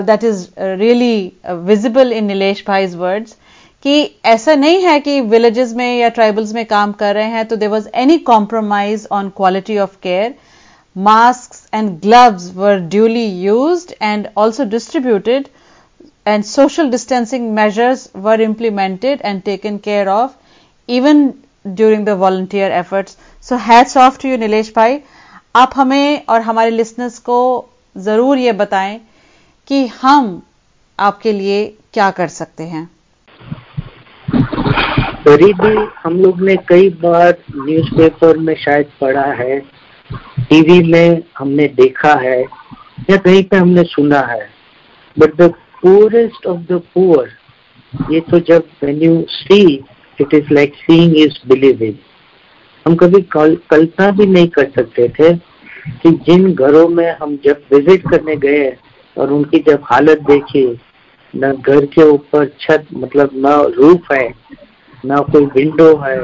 that 0.07 0.23
is 0.23 0.47
really 0.59 1.31
visible 1.69 2.11
in 2.13 2.25
Nilesh 2.25 2.63
bhai's 2.67 2.95
words 2.95 3.35
कि 3.85 3.95
ऐसा 4.25 4.55
नहीं 4.55 4.81
है 4.81 4.99
कि 4.99 5.19
विलेजेस 5.21 5.73
में 5.75 5.97
या 5.97 6.09
ट्राइबल्स 6.17 6.53
में 6.53 6.65
काम 6.65 6.91
कर 7.01 7.15
रहे 7.15 7.29
हैं 7.29 7.45
तो 7.47 7.55
there 7.55 7.69
was 7.69 7.87
any 8.03 8.17
compromise 8.31 9.07
on 9.11 9.29
quality 9.37 9.77
of 9.77 9.97
care 10.03 10.35
mask 10.95 11.75
and 11.75 11.89
gloves 12.01 12.51
were 12.55 12.79
duly 12.95 13.25
used 13.25 13.87
and 14.01 14.27
also 14.37 14.65
distributed 14.77 15.47
and 16.25 16.45
social 16.45 16.89
distancing 16.89 17.47
measures 17.55 18.03
were 18.25 18.35
implemented 18.43 19.23
and 19.23 19.43
taken 19.43 19.79
care 19.79 20.07
of. 20.09 20.35
Even 20.89 21.43
during 21.65 22.05
the 22.05 22.15
volunteer 22.15 22.69
efforts. 22.71 23.17
So, 23.39 23.57
hats 23.57 23.95
off 23.95 24.17
to 24.19 24.27
you, 24.27 24.37
Nilesh 24.37 24.73
bhai. 24.73 25.01
आप 25.55 25.71
हमें 25.75 26.25
और 26.29 26.41
हमारे 26.41 26.69
listeners 26.71 27.17
को 27.19 27.37
ज़रूर 27.95 28.37
ये 28.37 28.51
बताएँ 28.61 28.99
कि 29.67 29.85
हम 30.01 30.41
आपके 30.99 31.31
लिए 31.31 31.65
क्या 31.93 32.09
कर 32.11 32.27
सकते 32.27 32.63
हैं 32.67 32.89
गरीबी 35.27 35.75
हम 36.03 36.19
लोग 36.21 36.41
ने 36.41 36.55
कई 36.69 36.89
बार 37.03 37.37
न्यूज़पेपर 37.55 38.37
में 38.37 38.55
शायद 38.63 38.89
पढ़ा 39.01 39.25
है 39.41 39.59
टीवी 40.49 40.81
में 40.91 41.21
हमने 41.37 41.67
देखा 41.75 42.13
है, 42.21 42.41
या 43.09 43.17
कहीं 43.17 43.43
पे 43.43 43.57
हमने 43.57 43.83
सुना 43.93 44.19
है 44.31 44.47
but 45.17 45.35
the 45.41 45.53
poorest 45.81 46.45
of 46.47 46.59
the 46.71 46.81
poor 46.93 47.29
ये 48.11 48.19
तो 48.31 48.39
जब 48.51 48.67
when 48.83 49.01
you 49.03 49.25
see 49.29 49.63
it 50.21 50.33
is 50.33 50.53
like 50.53 50.73
seeing 50.75 51.17
is 51.17 51.37
believing 51.47 51.93
हम 52.85 52.95
कभी 52.95 53.21
कल्पना 53.35 54.09
भी 54.11 54.25
नहीं 54.25 54.47
कर 54.47 54.69
सकते 54.75 55.07
थे 55.19 55.33
कि 56.01 56.11
जिन 56.25 56.53
घरों 56.53 56.87
में 56.87 57.09
हम 57.21 57.37
जब 57.45 57.61
विज़िट 57.73 58.09
करने 58.09 58.35
गए 58.45 58.69
और 59.17 59.31
उनकी 59.31 59.59
जब 59.67 59.83
हालत 59.83 60.21
देखी 60.29 60.65
न 61.33 61.51
घर 61.51 61.85
के 61.85 62.03
ऊपर 62.09 62.45
छत 62.59 62.87
मतलब 62.93 63.29
न 63.35 63.53
रूफ 63.77 64.11
है 64.11 64.27
न 65.05 65.19
कोई 65.31 65.45
विंडो 65.55 65.95
है 66.03 66.17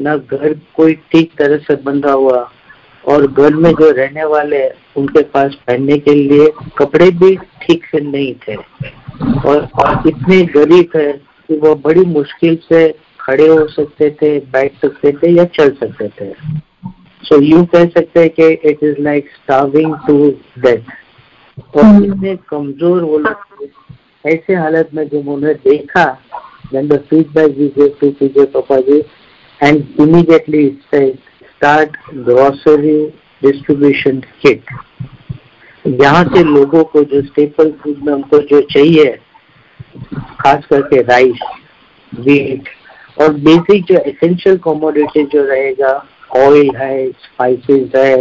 न 0.00 0.16
घर 0.18 0.54
कोई 0.76 0.94
ठीक 1.12 1.32
तरह 1.38 1.58
से 1.66 1.76
बंधा 1.82 2.12
हुआ 2.12 2.48
और 3.04 3.26
घर 3.26 3.54
में 3.54 3.70
जो 3.70 3.90
रहने 3.90 4.24
वाले 4.24 4.66
उनके 4.96 5.22
पास 5.34 5.54
पहनने 5.66 5.98
के 5.98 6.14
लिए 6.14 6.46
कपड़े 6.78 7.10
भी 7.10 7.34
ठीक 7.62 7.84
से 7.86 8.00
नहीं 8.00 8.34
थे। 8.46 8.54
और, 8.54 9.68
और 9.74 10.08
इतने 10.08 10.42
गरीब 10.54 10.96
है 10.96 11.12
कि 11.12 11.56
वो 11.56 11.74
बड़ी 11.84 12.04
मुश्किल 12.04 12.58
से 12.72 12.86
खड़े 13.26 13.46
हो 13.46 13.66
सकते 13.68 14.10
थे 14.22 14.38
बैठ 14.52 14.80
सकते 14.80 15.12
थे 15.12 15.30
या 15.30 15.44
चल 15.58 15.70
सकते 15.80 16.08
थे। 16.20 16.32
सो 17.22 17.40
यू 17.42 17.64
कह 17.74 17.84
सकते 17.88 18.20
हैं 18.20 18.30
कि 18.30 18.48
it 18.70 18.82
is 18.84 19.00
like 19.02 19.30
starving 19.34 19.94
to 20.06 20.18
death 20.58 21.76
और 21.76 21.82
हम्म। 21.82 22.04
इतने 22.04 22.36
कमज़ोर 22.48 23.02
वो 23.02 23.18
लोग 23.18 23.68
ऐसे 24.26 24.54
हालत 24.54 24.90
में 24.94 25.08
जब 25.08 25.28
उन्हें 25.28 25.54
देखा 25.66 26.06
then 26.72 26.88
the 26.88 26.98
feedback 27.00 27.50
we 27.50 27.70
gave 27.70 27.98
to 28.00 28.12
PJ 28.12 28.46
Papaji 28.46 29.08
and 29.60 29.88
immediately 29.98 30.80
said 30.90 31.18
start 31.56 31.96
grocery 32.24 33.14
distribution 33.42 34.24
kit. 34.42 34.62
यहाँ 35.84 36.22
से 36.24 36.42
लोगों 36.44 36.82
को 36.84 37.02
जो 37.04 37.20
स्टेपल 37.22 37.70
फ़ूड 37.82 37.98
में 38.04 38.12
उनको 38.12 38.38
जो 38.48 38.60
चाहिए 38.70 39.04
खास 40.40 40.66
करके 40.70 41.02
राइस 41.02 41.42
वीट 42.12 42.68
और 43.16 43.32
बेसिक 43.44 43.84
जो 43.84 43.98
एसेंशियल 44.00 44.56
कॉमोडिटी 44.58 45.22
जो 45.32 45.44
रहेगा 45.44 45.92
ऑयल 46.36 46.70
है 46.76 47.10
स्पाइसेस 47.10 47.94
है 47.96 48.16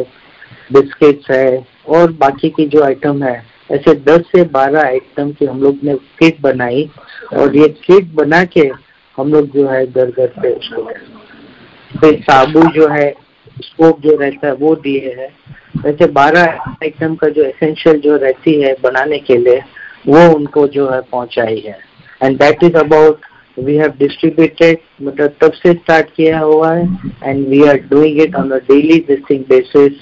बिस्किट्स 0.74 1.30
है, 1.32 1.66
और 1.88 2.12
बाकी 2.12 2.50
की 2.50 2.66
जो 2.68 2.84
आइटम 2.84 3.24
है, 3.24 3.36
ऐसे 3.72 3.94
10 4.06 4.22
से 4.28 4.44
12 4.52 4.84
आइटम 4.84 5.32
की 5.32 5.46
हम 5.46 5.62
लोग 5.62 5.80
ने 5.84 5.94
किट 6.20 6.42
बनाई 6.42 6.90
और 7.34 7.56
ये 7.58 7.68
किट 7.86 8.14
बना 8.16 8.44
के 8.48 8.70
हम 9.18 9.32
लोग 9.34 9.48
जो 9.50 9.68
है 9.68 9.86
घर 9.86 10.12
घर 10.12 10.28
पे 10.42 10.52
उसको 10.52 10.84
फिर 11.92 12.20
साबु 12.22 12.62
जो 12.72 12.88
है 12.88 13.10
स्कोप 13.62 14.00
जो 14.02 14.16
रहता 14.18 14.48
है 14.48 14.54
वो 14.54 14.76
दिए 14.76 15.14
है। 15.20 15.28
वैसे 15.84 16.08
12 16.14 16.48
आइटम 16.84 17.16
का 17.16 17.30
जो 17.30 17.44
एसेंशियल 17.44 18.00
जो 18.00 18.16
रहती 18.18 18.54
है 18.62 18.76
बनाने 18.84 19.20
के 19.20 19.38
लिए, 19.38 19.62
वो 20.08 20.28
उनको 20.36 20.68
जो 20.68 20.90
है 20.90 21.00
पहुंचाई 21.02 21.60
है। 21.68 21.78
And 22.22 22.38
that 22.40 22.64
is 22.64 22.78
about 22.78 23.26
we 23.58 23.76
have 23.78 23.94
distributed 24.00 24.78
मतलब 25.02 25.36
तब 25.42 25.52
से 25.54 25.74
स्टार्ट 25.74 26.10
किया 26.16 26.40
हुआ 26.40 26.74
है 26.74 26.86
and 27.24 27.48
we 27.48 27.64
are 27.68 27.78
doing 27.90 28.22
it 28.22 28.36
on 28.36 28.50
daily 28.50 29.00
basing 29.08 29.44
basis 29.50 30.02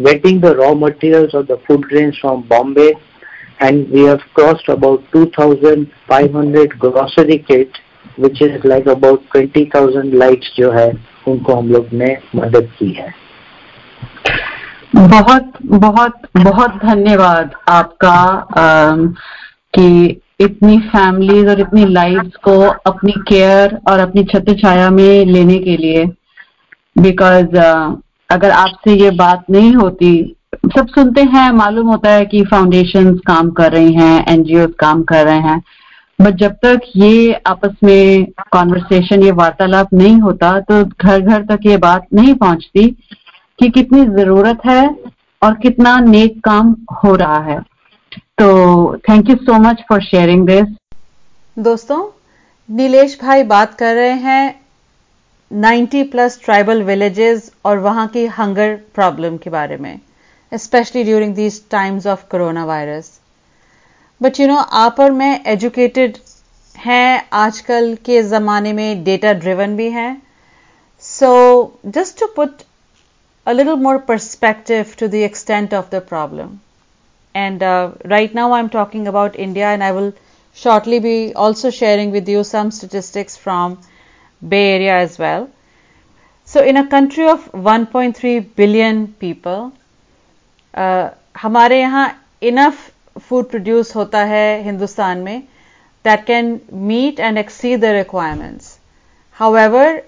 waiting 0.00 0.40
the 0.42 0.54
raw 0.58 0.72
materials 0.86 1.34
of 1.34 1.46
the 1.46 1.58
food 1.66 1.86
grain 1.88 2.10
from 2.20 2.42
Bombay 2.50 2.88
and 3.62 3.86
we 3.92 4.04
have 4.04 4.20
crossed 4.36 4.70
about 4.70 5.04
two 5.12 5.24
thousand 5.38 5.86
five 6.10 6.38
hundred 6.38 6.74
grocery 6.80 7.36
kit 7.50 7.78
which 8.20 8.42
is 8.42 8.66
like 8.66 8.88
about 8.88 9.22
twenty 9.32 9.64
thousand 9.74 10.14
light 10.14 10.44
जो 10.56 10.70
है 10.72 10.90
उनको 11.28 11.54
हम 11.54 11.68
लोग 11.72 11.88
ने 11.92 12.16
मदद 12.36 12.70
की 12.78 12.90
है। 12.92 13.14
बहुत 14.94 15.52
बहुत 15.64 16.14
बहुत 16.36 16.76
धन्यवाद 16.84 17.54
आपका 17.68 18.10
आ, 18.10 18.96
कि 19.74 20.20
इतनी 20.40 20.78
फैमिलीज़ 20.88 21.48
और 21.50 21.60
इतनी 21.60 21.84
लाइफ 21.86 22.36
को 22.44 22.58
अपनी 22.86 23.12
केयर 23.28 23.78
और 23.90 23.98
अपनी 23.98 24.24
छत्र 24.24 24.54
छाया 24.58 24.90
में 24.90 25.24
लेने 25.26 25.58
के 25.58 25.76
लिए। 25.76 26.04
बिकॉज़ 26.96 27.56
अगर 28.30 28.50
आपसे 28.50 28.94
ये 28.94 29.10
बात 29.16 29.44
नहीं 29.50 29.74
होती, 29.74 30.36
सब 30.66 30.86
सुनते 30.88 31.22
हैं, 31.24 31.50
मालूम 31.52 31.86
होता 31.88 32.10
है 32.10 32.24
कि 32.26 32.42
फाउंडेशन 32.44 33.12
काम 33.26 33.50
कर 33.50 33.72
रही 33.72 33.92
हैं 33.94 34.24
एनजीओ 34.28 34.66
काम 34.78 35.02
कर 35.04 35.24
रहे 35.26 35.40
हैं। 35.40 35.62
बट 36.18 36.34
जब 36.36 36.52
तक 36.64 36.80
ये 36.96 37.32
आपस 37.46 37.74
में 37.84 38.26
कॉन्वर्सेशन 38.52 39.22
ये 39.22 39.30
वार्तालाप 39.32 39.92
नहीं 39.94 40.20
होता 40.20 40.58
तो 40.60 40.84
घर 40.84 41.20
घर 41.20 41.44
तक 41.46 41.66
ये 41.66 41.76
बात 41.78 42.06
नहीं 42.14 42.34
पहुँचती 42.34 42.86
कि 43.58 43.68
कितनी 43.70 44.04
ज़रूरत 44.16 44.64
है 44.66 44.84
और 45.42 45.54
कितना 45.54 45.98
नेक 46.00 46.40
काम 46.44 46.74
हो 47.04 47.14
रहा 47.16 47.38
है। 47.42 47.58
तो 48.38 48.96
thank 49.08 49.30
you 49.30 49.34
so 49.36 49.58
much 49.60 49.82
for 49.88 50.02
sharing 50.02 50.46
this 50.46 50.66
दोस्तों, 51.56 51.98
नीलेश 52.68 53.18
भाई 53.22 53.42
बात 53.44 53.74
कर 53.78 53.94
रहे 53.94 54.12
हैं 54.26 54.60
90 55.50 56.02
प्लस 56.10 56.38
ट्राइबल 56.44 56.82
विलेजेस 56.82 57.50
और 57.64 57.78
वहाँ 57.78 58.06
की 58.08 58.24
हंगर 58.36 58.74
प्रॉब्लम 58.94 59.36
के 59.36 59.50
बारे 59.50 59.76
में 59.76 59.98
specially 60.52 61.02
during 61.04 61.34
these 61.34 61.60
times 61.70 62.06
of 62.06 62.22
corona 62.30 62.64
virus 62.64 63.10
but 64.20 64.40
you 64.40 64.46
know 64.48 64.56
आप 64.82 65.00
और 65.00 65.10
मैं 65.12 65.32
एजुकेटेड 65.52 66.18
हैं, 66.76 67.28
आजकल 67.32 67.94
के 68.04 68.22
ज़माने 68.22 68.72
में 68.72 69.04
डेटा 69.04 69.32
ड्रिवन 69.42 69.76
भी 69.76 69.90
हैं 69.90 70.10
so 71.02 71.32
just 71.86 72.18
to 72.20 72.26
put 72.36 72.62
a 73.46 73.52
little 73.52 73.74
more 73.82 74.02
perspective 74.10 74.98
to 74.98 75.08
the 75.08 75.24
extent 75.24 75.74
of 75.74 75.94
the 75.94 76.06
problem. 76.12 76.56
And 77.37 77.63
uh, 77.63 77.91
right 78.05 78.33
now 78.33 78.53
I'm 78.53 78.69
talking 78.69 79.07
about 79.07 79.37
India 79.37 79.65
and 79.65 79.83
I 79.83 79.91
will 79.91 80.13
shortly 80.53 80.99
be 80.99 81.33
also 81.33 81.69
sharing 81.69 82.11
with 82.11 82.29
you 82.29 82.43
some 82.43 82.71
statistics 82.71 83.35
from 83.37 83.79
Bay 84.47 84.75
Area 84.75 84.97
as 84.97 85.17
well. 85.17 85.49
So 86.45 86.63
in 86.63 86.77
a 86.77 86.87
country 86.87 87.27
of 87.27 87.51
1.3 87.51 88.55
billion 88.55 89.07
people, 89.13 89.71
uh, 90.73 91.09
हमारे 91.35 91.81
यहाँ 91.81 92.15
enough 92.41 92.91
food 93.19 93.49
produce 93.49 93.95
होता 93.95 94.23
है 94.25 94.63
हिंदुस्तान 94.63 95.23
में 95.23 95.43
that 96.03 96.25
can 96.25 96.59
meet 96.91 97.19
and 97.19 97.37
exceed 97.37 97.81
the 97.81 97.93
requirements. 97.93 98.77
However, 99.31 100.03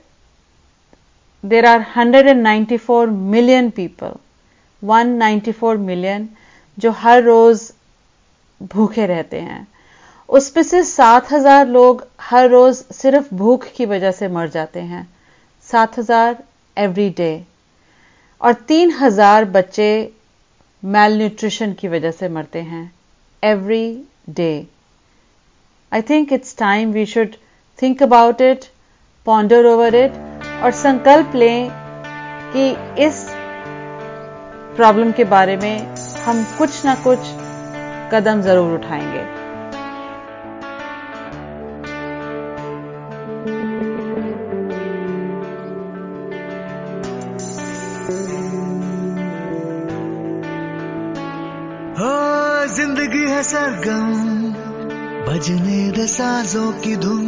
there 1.43 1.65
are 1.65 1.80
194 1.80 3.08
million 3.08 3.71
people 3.71 4.19
194 4.82 5.78
million 5.78 6.36
जो 6.81 6.90
हर 6.90 7.23
रोज 7.23 7.71
भूखे 8.61 9.07
रहते 9.07 9.40
हैं। 9.40 9.66
उसमें 10.29 10.62
से 10.62 10.83
7000 10.85 11.66
लोग 11.69 12.07
हर 12.21 12.49
रोज 12.49 12.77
सिर्फ़ 12.93 13.35
भूख 13.35 13.66
की 13.77 13.87
वजह 13.87 14.11
से 14.12 14.29
मर 14.29 14.49
जाते 14.49 14.81
हैं। 14.81 15.07
7000 15.69 16.37
एवरी 16.77 17.09
डे 17.16 17.33
और 18.40 18.53
3000 18.69 19.45
बच्चे 19.53 19.90
मेल 20.83 21.16
न्यूट्रिशन 21.19 21.73
की 21.73 21.88
वजह 21.88 22.11
से 22.11 22.29
मरते 22.29 22.61
हैं। 22.62 22.93
Every 23.43 23.87
day 24.31 24.66
I 25.93 26.03
think 26.03 26.33
it's 26.33 26.57
time 26.59 26.93
we 26.93 27.07
should 27.07 27.35
think 27.83 28.03
about 28.03 28.40
it 28.40 28.64
ponder 29.27 29.66
over 29.66 29.95
it 29.95 30.12
और 30.62 30.71
संकल्प 30.73 31.35
लें 31.35 31.71
कि 32.53 32.71
इस 33.05 33.27
प्रॉब्लम 34.77 35.12
के 35.12 35.25
बारे 35.27 35.57
में 35.57 36.00
हम 36.24 36.44
कुछ 36.59 36.85
ना 36.85 36.94
कुछ 36.94 37.18
कदम 38.12 38.42
ज़रूर 38.42 38.74
उठाएँगे। 38.74 39.28
ज़िंदगी 52.70 53.24
है 53.26 53.42
सरगम, 53.42 54.11
बजने 55.26 55.80
दे 55.92 56.06
साजों 56.06 56.70
की 56.72 56.94
धुन। 56.96 57.26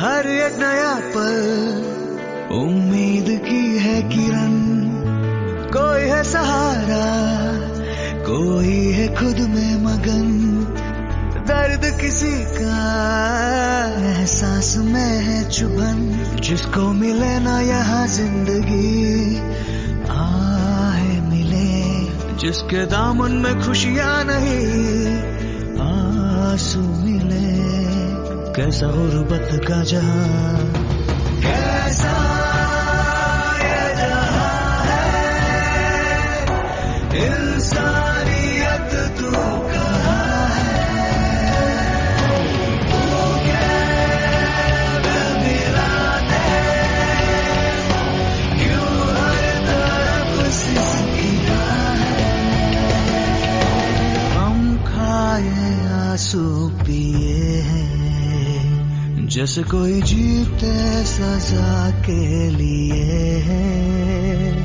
हर 0.00 0.26
एक 0.26 0.58
नया 0.58 0.94
पल 1.14 2.56
उम्मीद 2.56 3.28
की 3.44 3.78
है 3.78 4.02
किरण। 4.02 4.52
कोई 5.72 6.02
है 6.02 6.22
सहारा 6.24 7.06
कोई 8.30 8.92
है 8.92 9.14
खुद 9.14 9.36
में 9.38 9.84
मगन। 9.84 10.48
दर्द 11.48 12.00
किसी 12.00 12.44
का, 12.44 12.76
एहसास 14.00 14.76
में 14.76 15.18
है 15.20 15.50
चुभन। 15.50 16.26
जिसको 16.40 16.92
मिले 16.92 17.38
ना 17.38 17.60
यहाँ 17.60 18.06
ज़िंदगी, 18.06 19.36
आए 20.10 21.20
मिले। 21.20 22.04
जिसके 22.36 22.86
दामन 22.86 23.32
में 23.32 23.60
खुशियाँ 23.60 24.24
नहीं, 24.24 25.16
आँसू 25.80 26.80
मिले। 26.80 27.58
कैसा 28.52 28.86
गुर्बत 28.86 29.64
का 29.68 29.84
जहाँ 29.84 30.87
कोई 59.70 60.02
जीते 60.02 61.04
सजा 61.04 61.90
के 61.90 62.50
लिए 62.50 63.38
है। 63.38 64.57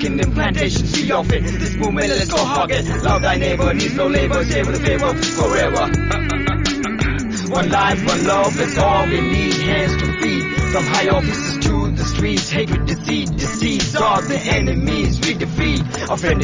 Working 0.00 0.18
in 0.18 0.32
plantations. 0.32 0.90
See 0.90 1.12
off 1.12 1.30
it. 1.30 1.42
This 1.42 1.76
movement, 1.76 2.08
let's 2.08 2.30
go 2.30 2.42
hug 2.42 2.70
it. 2.70 2.86
Love 3.02 3.22
thy 3.22 3.36
neighbor, 3.36 3.74
needs 3.74 3.94
no 3.94 4.06
labor. 4.06 4.44
Save 4.44 4.66
the 4.66 4.80
favor 4.80 5.14
forever. 5.14 5.90
One 7.50 7.68
life, 7.68 8.06
one 8.06 8.24
love, 8.28 8.56
that's 8.56 8.78
all 8.78 9.06
we 9.06 9.20
need. 9.20 9.54
Hands 9.54 9.96
to 9.96 10.20
feed. 10.20 10.44
From 10.70 10.84
high 10.84 11.08
offices 11.08 11.64
to 11.64 11.90
the 11.90 12.04
streets, 12.04 12.48
hatred, 12.48 12.86
deceit, 12.86 13.28
disease 13.36 13.96
are 13.96 14.22
the 14.22 14.38
enemies 14.38 15.20
we 15.20 15.34
defeat. 15.34 15.80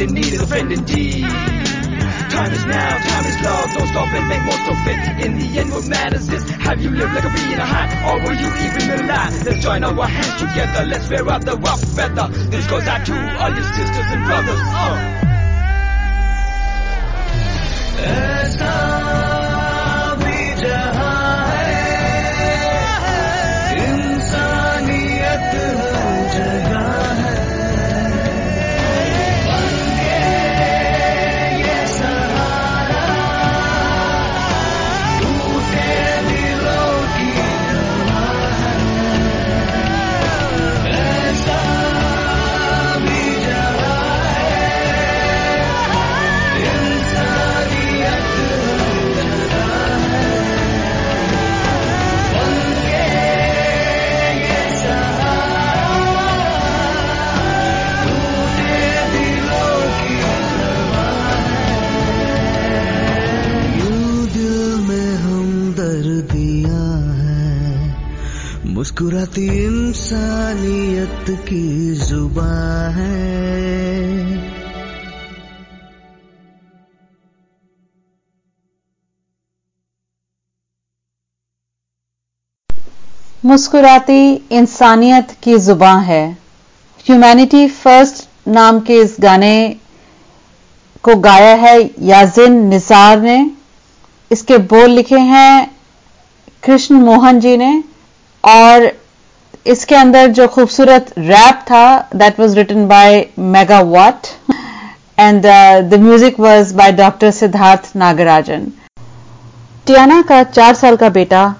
In 0.01 0.13
need 0.13 0.33
is 0.33 0.51
indeed. 0.51 1.76
Time 2.29 2.51
is 2.51 2.65
now, 2.65 2.97
time 2.97 3.25
is 3.25 3.41
love. 3.41 3.73
Don't 3.73 3.87
stop 3.87 4.13
and 4.13 4.27
make 4.27 4.43
most 4.43 4.67
of 4.67 4.87
it. 4.87 5.25
In 5.25 5.37
the 5.37 5.59
end, 5.59 5.71
what 5.71 5.87
matters 5.87 6.29
is 6.29 6.49
have 6.49 6.81
you 6.81 6.89
lived 6.89 7.13
like 7.13 7.23
a 7.23 7.29
bee 7.29 7.53
in 7.53 7.59
a 7.59 7.65
hive, 7.65 7.93
or 8.07 8.25
were 8.25 8.33
you 8.33 8.49
even 8.67 9.05
alive? 9.05 9.43
Let's 9.43 9.63
join 9.63 9.83
our 9.83 10.07
hands 10.07 10.41
together. 10.41 10.85
Let's 10.85 11.09
wear 11.09 11.29
out 11.29 11.45
the 11.45 11.57
rough 11.57 11.95
weather. 11.95 12.27
This 12.49 12.67
goes 12.67 12.87
out 12.87 13.05
to 13.05 13.13
all 13.13 13.49
your 13.49 13.63
sisters 13.63 14.07
and 14.11 14.25
brothers. 14.25 14.59
Uh. 14.59 15.36
मुस्कुराती 83.57 84.23
इंसानियत 84.53 85.31
की 85.43 85.57
जुबां 85.59 86.03
है। 86.03 86.23
Humanity 87.05 87.67
first 87.69 88.47
नाम 88.47 88.79
के 88.89 88.99
इस 89.01 89.15
गाने 89.21 89.55
को 91.03 91.15
गाया 91.21 91.55
है 91.63 91.73
याजिन 92.09 92.59
निसार 92.67 93.19
ने। 93.21 93.39
इसके 94.31 94.57
बोल 94.73 94.89
लिखे 94.91 95.19
हैं 95.31 95.71
कृष्ण 96.63 96.95
मोहन 97.01 97.39
जी 97.39 97.57
ने 97.57 97.71
और 98.43 98.91
इसके 99.75 99.95
अंदर 99.95 100.27
जो 100.31 100.47
खूबसूरत 100.55 101.13
रैप 101.17 101.65
था 101.71 101.85
that 102.15 102.39
was 102.39 102.57
written 102.57 102.87
by 102.87 103.25
mega 103.55 103.79
watt 103.91 104.27
and 105.19 105.45
the 105.91 105.99
music 106.01 106.39
was 106.39 106.73
by 106.75 106.91
doctor 107.03 107.31
Siddharth 107.43 107.95
Nagarajan 107.97 108.71
Tiana 109.87 110.21
का 110.29 110.43
चार 110.43 110.73
साल 110.75 110.95
का 110.95 111.09
बेटा 111.15 111.53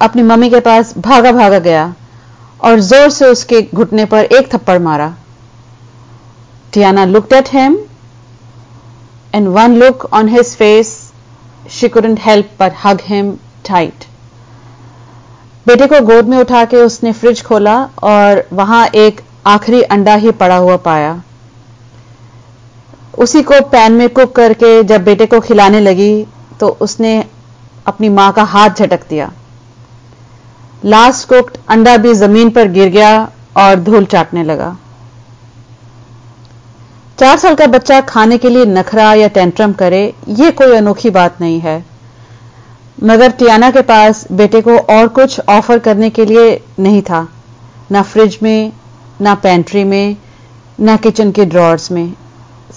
अपनी 0.00 0.22
मम्मी 0.22 0.50
के 0.50 0.60
पास 0.60 0.92
भागा 0.98 1.32
भागा 1.32 1.58
गया 1.60 1.94
और 2.60 2.80
ज़ोर 2.82 3.08
से 3.10 3.26
उसके 3.26 3.60
घुटने 3.74 4.04
पर 4.04 4.24
एक 4.30 4.52
थप्पड़ 4.54 4.78
मारा। 4.80 5.14
Tiana 6.72 7.04
looked 7.04 7.32
at 7.32 7.48
him 7.52 7.78
and 9.34 9.48
one 9.50 9.76
look 9.76 10.04
on 10.14 10.28
his 10.28 10.54
face 10.56 10.94
she 11.70 11.88
couldn't 11.88 12.20
help 12.20 12.50
but 12.60 12.74
hug 12.84 13.00
him 13.04 13.30
tight 13.66 14.04
बेटे 15.66 15.86
को 15.86 16.00
गोद 16.06 16.28
में 16.28 16.36
उठा 16.38 16.64
के 16.64 16.76
उसने 16.76 17.12
फ्रिज 17.12 17.42
खोला 17.44 17.76
और 18.04 18.42
वहाँ 18.52 18.86
एक 18.96 19.20
आखिरी 19.46 19.82
अंडा 19.82 20.14
ही 20.14 20.30
पड़ा 20.32 20.56
हुआ 20.56 20.76
पाया। 20.84 21.20
उसी 23.18 23.42
को 23.42 23.60
पैन 23.70 23.92
में 23.92 24.08
कुक 24.08 24.34
करके 24.36 24.82
जब 24.84 25.04
बेटे 25.04 25.26
को 25.26 25.40
खिलाने 25.40 25.80
लगी 25.80 26.26
तो 26.60 26.68
उसने 26.80 27.18
अपनी 27.86 28.08
माँ 28.10 28.32
का 28.32 28.42
हाथ 28.44 28.70
झटक 28.70 29.08
दिया। 29.08 29.30
लास्ट 30.86 31.28
कुक्ड 31.28 31.56
अंडा 31.68 31.96
भी 31.96 32.12
ज़मीन 32.14 32.50
पर 32.50 32.68
गिर 32.68 32.88
गया 32.88 33.12
और 33.56 33.80
धूल 33.80 34.04
चाटने 34.04 34.42
लगा। 34.44 34.76
चार 37.18 37.38
साल 37.38 37.54
का 37.54 37.66
बच्चा 37.66 38.00
खाने 38.00 38.38
के 38.38 38.48
लिए 38.48 38.64
नखरा 38.64 39.12
या 39.14 39.28
टेंट्रम 39.28 39.72
करे 39.72 40.02
यह 40.28 40.50
कोई 40.50 40.76
अनोखी 40.76 41.10
बात 41.10 41.40
नहीं 41.40 41.60
है। 41.60 41.84
मगर 43.04 43.30
टियाना 43.30 43.70
के 43.70 43.82
पास 43.82 44.26
बेटे 44.32 44.60
को 44.60 44.76
और 44.78 45.08
कुछ 45.08 45.40
ऑफ़र 45.40 45.78
करने 45.78 46.10
के 46.10 46.24
लिए 46.24 46.60
नहीं 46.78 47.02
था। 47.02 47.26
ना 47.90 48.02
फ्रिज 48.02 48.38
में, 48.42 48.72
ना 49.20 49.34
पेंट्री 49.34 49.84
में, 49.84 50.16
ना 50.80 50.96
किचन 50.96 51.30
के 51.32 51.44
ड्रॉर्स 51.44 51.90
में। 51.92 52.12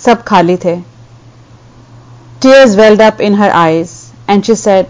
सब 0.05 0.23
खाली 0.23 0.57
थे। 0.57 0.75
Tears 2.41 2.75
welled 2.75 3.01
up 3.01 3.21
in 3.21 3.35
her 3.35 3.49
eyes 3.49 3.91
and 4.29 4.43
she 4.43 4.55
said 4.55 4.85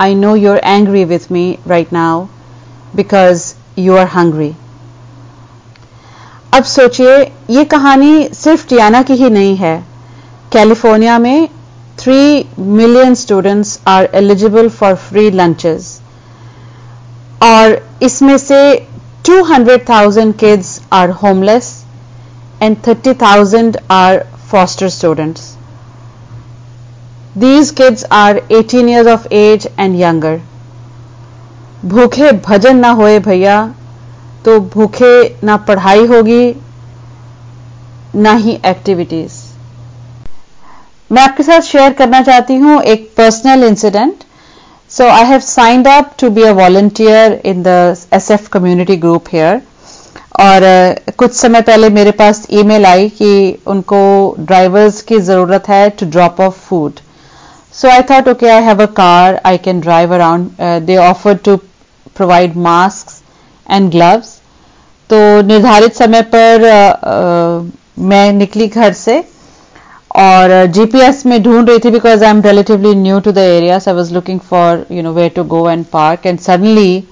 no 0.00 0.34
you 0.36 0.50
are 0.52 0.58
angry 0.58 1.04
with 1.04 1.30
me 1.32 1.46
right 1.68 1.92
now 1.92 2.24
because 2.96 3.52
you 3.78 3.96
are 3.96 4.06
hungry 4.14 4.52
अब 6.54 6.64
सोचिए 6.64 7.16
ये 7.50 7.64
कहानी 7.64 8.28
सिर्फ़ 8.34 8.66
टियाना 8.68 9.02
की 9.02 9.14
ही 9.22 9.30
नहीं 9.30 9.56
है। 9.56 9.76
कैलिफ़ोर्निया 10.52 11.18
में 11.18 11.48
three 11.98 12.46
million 12.58 13.14
students 13.14 13.78
are 13.88 14.08
eligible 14.14 14.68
for 14.80 14.94
free 15.08 15.30
lunches 15.30 16.00
और 17.42 17.78
इसमें 18.02 18.36
से 18.38 18.60
200,000 19.28 20.32
kids 20.40 20.70
are 20.92 21.10
homeless 21.22 21.68
and 22.62 22.76
30,000 22.88 23.76
are 23.90 24.18
foster 24.50 24.88
students. 24.96 25.53
These 27.36 27.72
kids 27.72 28.04
are 28.12 28.42
18 28.48 28.86
years 28.86 29.08
of 29.08 29.26
age 29.32 29.66
and 29.76 29.98
younger. 29.98 30.40
भूखे 31.84 32.30
भजन 32.44 32.76
ना 32.78 32.90
होए 32.98 33.18
भैया 33.20 33.56
तो 34.44 34.58
भूखे 34.74 35.14
ना 35.44 35.56
पढ़ाई 35.68 36.04
होगी 36.06 36.44
ना 38.16 38.32
ही 38.44 38.52
एक्टिविटीज़ 38.66 39.38
मैं 41.12 41.22
आपके 41.22 41.42
साथ 41.42 41.60
शेयर 41.70 41.92
करना 41.92 42.20
चाहती 42.28 42.56
हूँ 42.56 42.80
एक 42.92 43.10
personal 43.16 43.64
incident 43.64 44.24
so 44.90 45.08
I 45.10 45.24
have 45.26 45.40
signed 45.46 45.88
up 45.88 46.14
to 46.20 46.30
be 46.30 46.42
a 46.42 46.52
volunteer 46.60 47.40
in 47.44 47.62
the 47.62 47.96
SF 48.14 48.48
community 48.52 48.96
group 48.96 49.24
here 49.32 49.60
और 50.40 50.68
uh, 50.68 51.14
कुछ 51.16 51.32
समय 51.34 51.60
पहले 51.62 51.88
मेरे 51.90 52.10
पास 52.20 52.46
ईमेल 52.60 52.86
आई 52.86 53.08
कि 53.18 53.32
उनको 53.66 54.04
ड्राइवर्स 54.40 55.02
की 55.02 55.18
ज़रूरत 55.22 55.68
है 55.68 55.88
to 55.90 56.06
drop 56.10 56.40
off 56.40 56.60
food 56.68 57.00
so 57.80 57.88
I 57.88 58.02
thought 58.10 58.28
okay 58.28 58.48
I 58.48 58.62
have 58.62 58.82
a 58.82 58.86
car 58.96 59.40
I 59.46 59.58
can 59.58 59.80
drive 59.80 60.14
around 60.14 60.50
they 60.86 60.96
offer 60.96 61.34
to 61.44 61.56
provide 62.16 62.56
mask 62.66 63.10
and 63.70 63.90
gloves 63.90 64.28
तो 65.10 65.16
निर्धारित 65.46 65.94
समय 65.94 66.22
पर 66.34 66.62
uh, 66.64 66.92
uh, 67.12 67.80
मैं 68.10 68.32
निकली 68.32 68.66
घर 68.68 68.92
से 68.92 69.18
और 70.16 70.50
जीपीएस 70.66 71.24
में 71.26 71.42
ढूंढ 71.42 71.68
रही 71.68 71.78
थी 71.78 71.90
because 71.90 72.24
I 72.24 72.30
am 72.30 72.40
relatively 72.42 72.94
new 72.94 73.18
to 73.20 73.32
the 73.32 73.38
area 73.38 73.78
I 73.88 73.94
was 73.94 74.12
looking 74.12 74.40
for 74.50 74.86
you 74.90 75.02
know 75.02 75.12
where 75.12 75.30
to 75.36 75.44
go 75.54 75.68
and 75.70 75.84
park 75.92 76.26
and 76.26 76.38
suddenly 76.40 77.04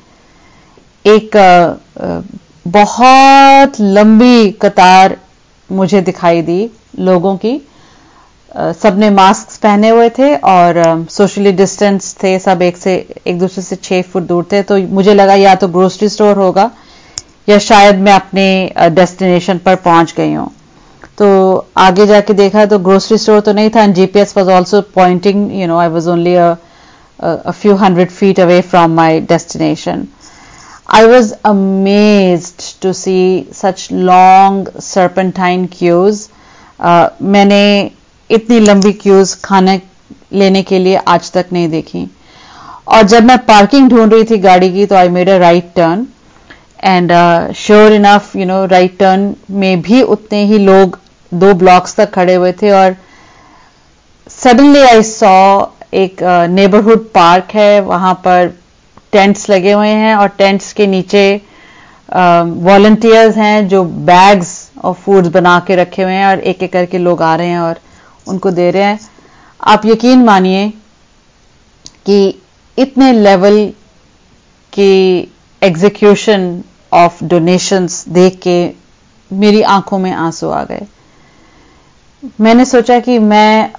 एक 1.05 1.37
बहुत 2.69 3.81
लंबी 3.81 4.51
कतार 4.63 5.17
मुझे 5.71 6.01
दिखाई 6.03 6.43
दी 6.43 6.61
लोगों 6.99 7.37
की। 7.37 7.61
सबने 8.83 9.09
मास्क 9.11 9.61
पहने 9.63 9.89
हुए 9.89 10.09
थे 10.19 10.35
और 10.37 11.07
सोशली 11.11 11.53
डिस्टेंस 11.53 12.15
थे 12.23 12.39
सब 12.39 12.63
एक 12.63 12.77
से 12.77 12.95
एक 13.27 13.39
दूसरे 13.39 13.63
से 13.63 13.77
छह 13.77 14.03
फुट 14.13 14.23
दूर 14.23 14.47
थे। 14.53 14.63
तो 14.63 14.79
मुझे 14.95 15.15
लगा 15.15 15.35
या 15.35 15.55
तो 15.55 15.69
ग्रोसरी 15.69 16.09
स्टोर 16.09 16.37
होगा 16.37 16.71
या 17.49 17.59
शायद 17.59 17.99
मैं 17.99 18.13
अपने 18.13 18.45
डेस्टिनेशन 18.95 19.59
पर 19.65 19.77
पहुँच 19.85 20.15
गई 20.17 20.33
हूँ। 20.33 20.51
तो 21.19 21.67
आगे 21.79 22.07
जाके 22.07 22.33
देखा 22.35 22.65
तो 22.67 22.79
ग्रोसरी 22.79 23.19
स्टोर 23.19 23.41
तो 23.41 23.53
नहीं 23.53 23.71
था 23.75 23.83
and 23.83 23.95
GPS 23.95 24.37
was 24.37 24.49
also 24.57 24.81
pointing 24.95 25.61
you 25.61 25.67
know 25.67 25.79
I 25.79 25.89
was 25.89 26.09
only 26.09 26.35
a 26.35 26.55
few 27.51 27.75
hundred 27.77 28.11
feet 28.11 28.41
away 28.41 28.61
from 28.61 28.95
my 28.97 29.21
destination 29.21 30.07
was 31.09 31.29
amazed 31.49 32.63
to 32.83 32.91
see 32.93 33.47
such 33.59 33.83
long 34.09 34.57
serpentine 34.87 35.63
queues. 35.75 36.19
Uh, 36.81 37.09
मैंने 37.23 37.91
इतनी 38.33 38.59
लंबी 38.61 38.93
क्यूज 39.03 39.35
खाने 39.45 39.81
लेने 40.33 40.63
के 40.63 40.79
लिए 40.79 40.97
आज 41.09 41.31
तक 41.33 41.47
नहीं 41.53 41.69
देखी। 41.69 42.07
और 42.89 43.03
जब 43.07 43.25
मैं 43.25 43.39
पार्किंग 43.47 43.89
ढूंढ 43.91 44.13
रही 44.13 44.25
थी 44.25 44.39
गाड़ी 44.39 44.73
की 44.73 44.87
तो 44.87 44.95
I 44.97 45.09
made 45.09 45.29
a 45.29 45.37
right 45.39 45.73
turn 45.77 46.07
and 46.85 47.13
sure 47.57 47.93
enough 47.93 48.35
you 48.37 48.45
know 48.47 48.65
right 48.67 48.99
turn 48.99 49.35
में 49.51 49.81
भी 49.83 50.03
उतने 50.15 50.45
ही 50.45 50.59
लोग 50.59 50.99
दो 51.33 51.53
ब्लॉक्स 51.55 51.95
तक 51.97 52.11
खड़े 52.15 52.35
हुए 52.35 52.53
थे 52.63 52.71
और 52.71 52.97
सडनली 54.27 54.81
आई 54.81 55.03
सॉ 55.03 55.35
एक 55.95 56.23
नेबरहुड 56.51 56.99
uh, 56.99 57.13
पार्क 57.15 57.55
है 57.55 57.81
वहाँ 57.81 58.15
पर 58.25 58.53
टेंट्स 59.13 59.49
लगे 59.51 59.73
हुए 59.73 59.89
हैं 59.89 60.15
और 60.15 60.29
टेंट्स 60.39 60.73
के 60.73 60.87
नीचे 60.87 61.25
वॉलंटियर्स 62.09 63.35
uh, 63.35 63.41
हैं 63.41 63.69
जो 63.69 63.85
बैग्स 63.85 64.51
और 64.85 64.95
फूड्स 64.95 65.29
बना 65.29 65.59
के 65.67 65.77
रखे 65.77 66.03
हुए 66.03 66.13
हैं 66.13 66.27
और 66.27 66.41
एक 66.41 66.63
एक 66.63 66.73
करके 66.73 66.99
लोग 66.99 67.23
आ 67.23 67.35
रहे 67.37 67.47
हैं 67.47 67.59
और 67.59 67.81
उनको 68.27 68.51
दे 68.51 68.71
रहे 68.71 68.83
हैं। 68.83 68.99
आप 69.61 69.87
यकीन 69.87 70.25
मानिए 70.25 70.69
कि 72.07 72.19
इतने 72.79 73.13
लेवल 73.13 73.65
की 74.73 74.93
एग्जीक्यूशन 75.63 76.63
ऑफ़ 76.93 77.25
डोनेशंस 77.25 78.05
देख 78.09 78.41
के 78.43 78.57
मेरी 79.31 79.63
आँखों 79.73 79.99
में 79.99 80.11
आँसू 80.13 80.49
आ 80.49 80.63
गए। 80.65 80.87
मैंने 82.41 82.65
सोचा 82.65 82.99
कि 83.01 83.19
मैं 83.19 83.73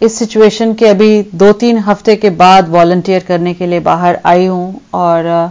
इस 0.00 0.18
सिचुएशन 0.18 0.72
के 0.74 0.86
अभी 0.86 1.22
दो 1.34 1.52
तीन 1.52 1.78
हफ़्ते 1.78 2.16
के 2.16 2.30
बाद 2.40 2.68
वॉलंटियर 2.68 3.22
करने 3.24 3.54
के 3.54 3.66
लिए 3.66 3.80
बाहर 3.80 4.20
आई 4.26 4.46
हूँ 4.46 4.80
और, 4.94 5.50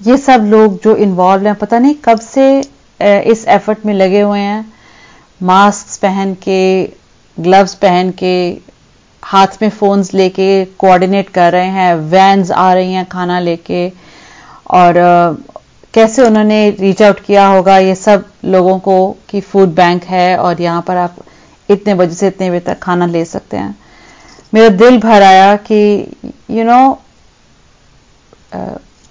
ये 0.00 0.16
सब 0.16 0.44
लोग 0.44 0.78
जो 0.84 0.94
इन्वॉल्व 0.96 1.46
हैं, 1.46 1.54
पता 1.54 1.78
नहीं 1.78 1.94
कब 2.04 2.20
से 2.20 2.60
इस 3.30 3.44
एफर्ट 3.48 3.84
में 3.86 3.92
लगे 3.94 4.20
हुए 4.20 4.40
हैं। 4.40 4.72
मास्क 5.40 6.00
पहन 6.02 6.34
के 6.42 6.62
ग्लव्स 7.36 7.74
पहन 7.74 8.10
के 8.18 8.36
हाथ 9.22 9.62
में 9.62 9.68
फोन्स 9.70 10.12
लेके 10.14 10.48
कोऑर्डिनेट 10.78 11.28
कर 11.28 11.52
रहे 11.52 11.68
हैं 11.70 11.94
वैन्स 12.10 12.50
आ 12.50 12.72
रही 12.74 12.92
हैं 12.92 13.04
खाना 13.08 13.38
लेके 13.40 13.88
और 14.72 14.94
कैसे 15.94 16.22
उन्होंने 16.22 16.58
रीच 16.70 17.02
आउट 17.02 17.20
किया 17.24 17.46
होगा 17.46 17.78
ये 17.78 17.94
सब 17.94 18.24
लोगों 18.44 18.78
को 18.78 18.96
कि 19.30 19.40
फ़ूड 19.40 19.74
बैंक 19.74 20.04
है 20.04 20.36
और 20.38 20.60
यहाँ 20.62 20.82
पर 20.88 20.96
आप 20.96 21.16
इतने 21.68 21.94
बजे 21.94 22.14
से 22.14 22.26
इतने 22.26 22.50
बजे 22.50 22.60
तक 22.60 22.78
खाना 22.78 23.06
ले 23.06 23.24
सकते 23.24 23.56
हैं 23.56 23.74
मेरा 24.54 24.68
दिल 24.76 24.98
भर 25.00 25.22
आया 25.22 25.54
कि 25.70 25.80
you 26.50 26.64
know 26.64 26.80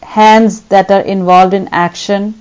hands 0.03 0.59
that 0.71 0.91
are 0.91 1.01
involved 1.13 1.55
in 1.55 1.67
action 1.75 2.33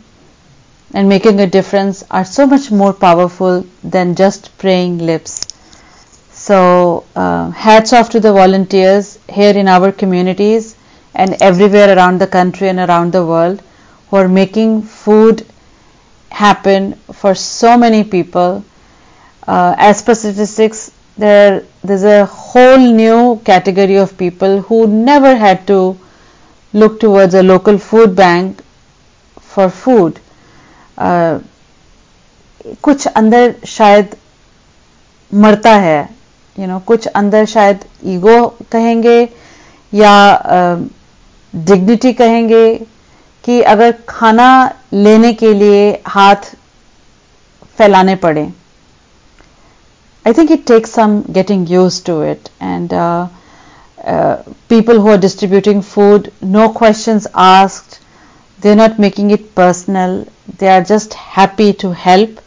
and 0.90 1.09
making 1.09 1.40
a 1.40 1.44
difference 1.53 2.05
are 2.12 2.25
so 2.25 2.47
much 2.47 2.70
more 2.73 2.92
powerful 3.01 3.64
than 3.87 4.14
just 4.14 4.49
praying 4.61 5.01
lips. 5.03 5.33
So, 6.43 7.04
uh, 7.15 7.52
hats 7.52 7.93
off 7.93 8.10
to 8.12 8.19
the 8.19 8.32
volunteers 8.34 9.19
here 9.30 9.56
in 9.58 9.67
our 9.67 9.91
communities 9.91 10.76
and 11.13 11.36
everywhere 11.41 11.95
around 11.95 12.19
the 12.19 12.28
country 12.28 12.69
and 12.69 12.80
around 12.80 13.12
the 13.12 13.26
world 13.26 13.62
who 14.10 14.17
are 14.17 14.28
making 14.28 14.84
food 14.84 15.45
happen 16.30 16.93
for 17.13 17.36
so 17.36 17.78
many 17.78 18.04
people. 18.04 18.63
Uh, 19.48 19.76
as 19.78 20.02
per 20.02 20.13
statistics, 20.15 20.91
there 21.17 21.63
there's 21.84 22.04
a 22.04 22.26
whole 22.26 22.78
new 22.78 23.39
category 23.43 23.98
of 23.98 24.17
people 24.17 24.62
who 24.62 24.88
never 24.88 25.36
had 25.36 25.65
to 25.67 25.98
look 26.74 27.00
towards 27.00 27.34
a 27.34 27.43
local 27.43 27.78
food 27.78 28.15
bank 28.15 28.62
for 29.41 29.69
food. 29.69 30.19
Uh, 30.98 31.39
कुछ 32.84 33.06
अंदर 33.08 33.54
शायद 33.67 34.15
मरता 35.43 35.74
है 35.80 36.00
you 36.57 36.67
know 36.67 36.79
कुछ 36.87 37.07
अंदर 37.07 37.45
शायद 37.53 37.85
ego 38.14 38.37
कहेंगे 38.73 39.21
या 39.93 40.14
डिग्निटी 41.53 42.12
कहेंगे 42.12 42.64
कि 43.45 43.61
अगर 43.73 43.95
खाना 44.09 44.49
लेने 44.93 45.33
के 45.33 45.53
लिए 45.55 45.90
हाथ 46.09 46.55
फैलाने 47.79 48.14
पड़े। 48.25 48.43
I 50.25 50.33
think 50.33 50.51
it 50.51 50.67
takes 50.67 50.90
some 50.95 51.21
getting 51.31 51.71
used 51.71 52.03
to 52.05 52.23
it 52.25 52.49
and 52.62 52.93
people 54.69 54.99
who 54.99 55.11
are 55.11 55.19
distributing 55.19 55.83
food 55.83 56.29
no 56.57 56.69
question 56.79 57.21
ask 57.45 57.99
they 58.59 58.71
are 58.71 58.77
not 58.77 59.01
making 59.01 59.33
it 59.33 59.49
personal 59.57 60.25
they 60.61 60.69
are 60.69 60.83
just 60.90 61.14
happy 61.37 61.71
to 61.83 61.93
help 61.99 62.40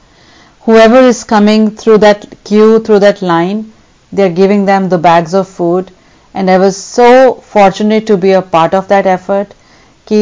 whoever 0.77 1.07
is 1.09 1.23
coming 1.25 1.69
through 1.79 1.97
that 1.97 2.25
queue 2.47 2.77
through 2.85 2.99
that 2.99 3.23
line 3.23 3.65
they're 4.11 4.35
giving 4.41 4.65
them 4.65 4.89
the 4.89 4.97
bags 4.97 5.33
of 5.33 5.47
food. 5.47 5.91
And 6.35 6.49
I 6.49 6.57
was 6.57 6.77
so 6.77 7.33
fortunate 7.53 8.05
to 8.07 8.17
be 8.17 8.31
a 8.31 8.41
part 8.41 8.73
of 8.73 8.87
that 8.89 9.07
effort 9.07 9.53
कि 10.07 10.19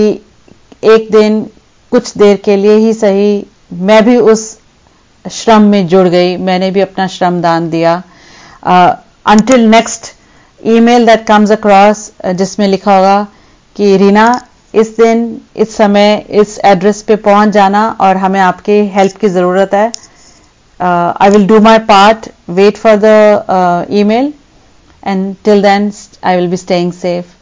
एक 0.93 1.09
दिन 1.11 1.41
कुछ 1.91 2.17
देर 2.17 2.37
के 2.45 2.55
लिए 2.57 2.75
ही 2.77 2.93
सही 2.93 3.45
मैं 3.89 4.03
भी 4.05 4.15
उस 4.31 4.41
श्रम 5.25 5.61
में 5.71 5.87
जुड़ 5.87 6.07
गई। 6.07 6.35
मैंने 6.37 6.69
भी 6.71 6.81
अपना 6.81 7.07
श्रम 7.07 7.41
दान 7.41 7.69
दिया। 7.69 8.01
Until 8.65 9.67
next 9.69 10.13
email 10.59 11.05
that 11.05 11.25
comes 11.27 11.51
across 11.51 12.09
जिसमें 12.25 12.67
लिखा 12.67 12.95
होगा 12.95 13.27
कि 13.75 13.95
रीना, 13.97 14.27
इस 14.73 14.95
दिन, 14.97 15.41
इस 15.57 15.75
समय, 15.75 16.15
इस 16.41 16.59
एड्रेस 16.65 17.01
पे 17.07 17.15
पहुँच 17.27 17.49
जाना 17.53 17.87
और 18.01 18.17
हमें 18.17 18.39
आपके 18.39 18.81
हेल्प 18.95 19.17
की 19.21 19.29
ज़रूरत 19.29 19.73
है। 19.73 19.91
I 20.79 21.29
will 21.29 21.47
do 21.47 21.59
my 21.61 21.79
part 21.89 22.29
wait 22.49 22.77
for 22.77 22.99
the 23.03 23.85
email 23.99 24.33
and 25.07 25.35
till 25.45 25.61
then 25.61 25.91
I 26.23 26.35
will 26.35 26.49
be 26.49 26.57
staying 26.57 26.91
safe 26.93 27.33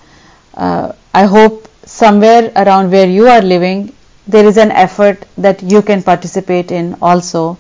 I 0.60 1.26
hope 1.36 1.62
somewhere 1.86 2.52
around 2.56 2.92
where 2.92 3.08
you 3.08 3.28
are 3.28 3.42
living 3.42 3.80
there 4.28 4.46
is 4.46 4.58
an 4.58 4.72
effort 4.72 5.26
that 5.38 5.62
you 5.62 5.82
can 5.82 6.02
participate 6.02 6.72
in 6.72 6.96
also 7.02 7.58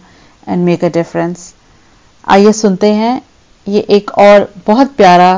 and 0.47 0.65
make 0.65 0.83
a 0.83 0.89
difference 0.89 1.51
आइए 2.27 2.51
सुनते 2.51 2.91
हैं 2.93 3.21
ये 3.67 3.79
एक 3.89 4.11
और 4.17 4.47
बहुत 4.67 4.95
प्यारा 4.97 5.31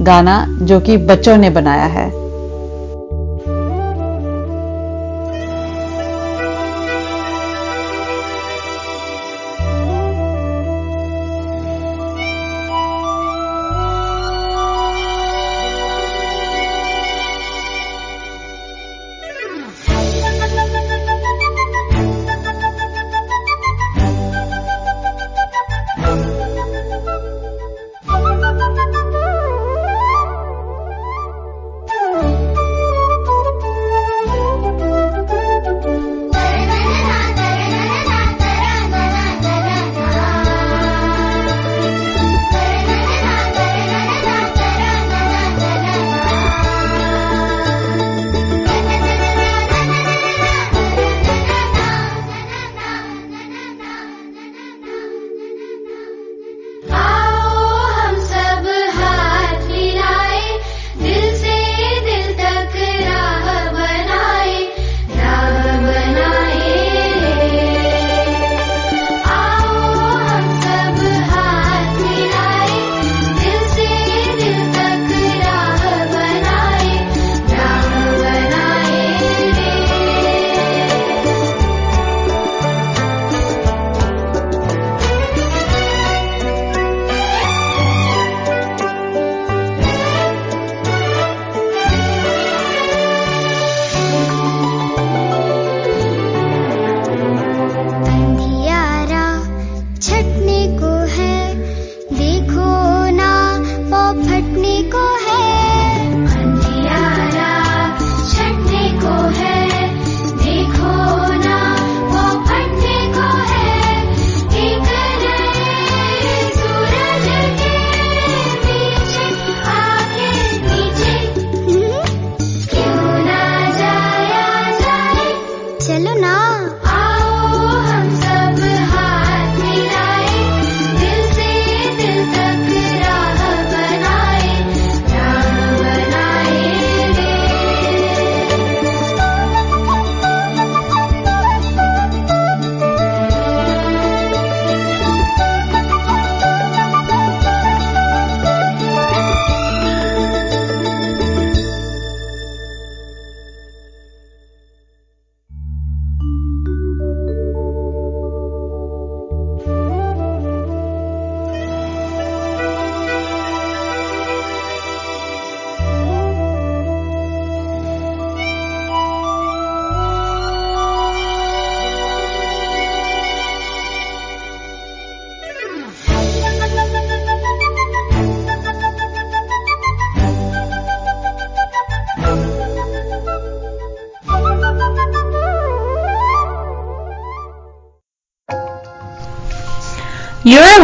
गाना 0.00 0.44
जो 0.62 0.80
कि 0.80 0.96
बच्चों 0.96 1.36
ने 1.36 1.50
बनाया 1.50 1.84
है 1.96 2.27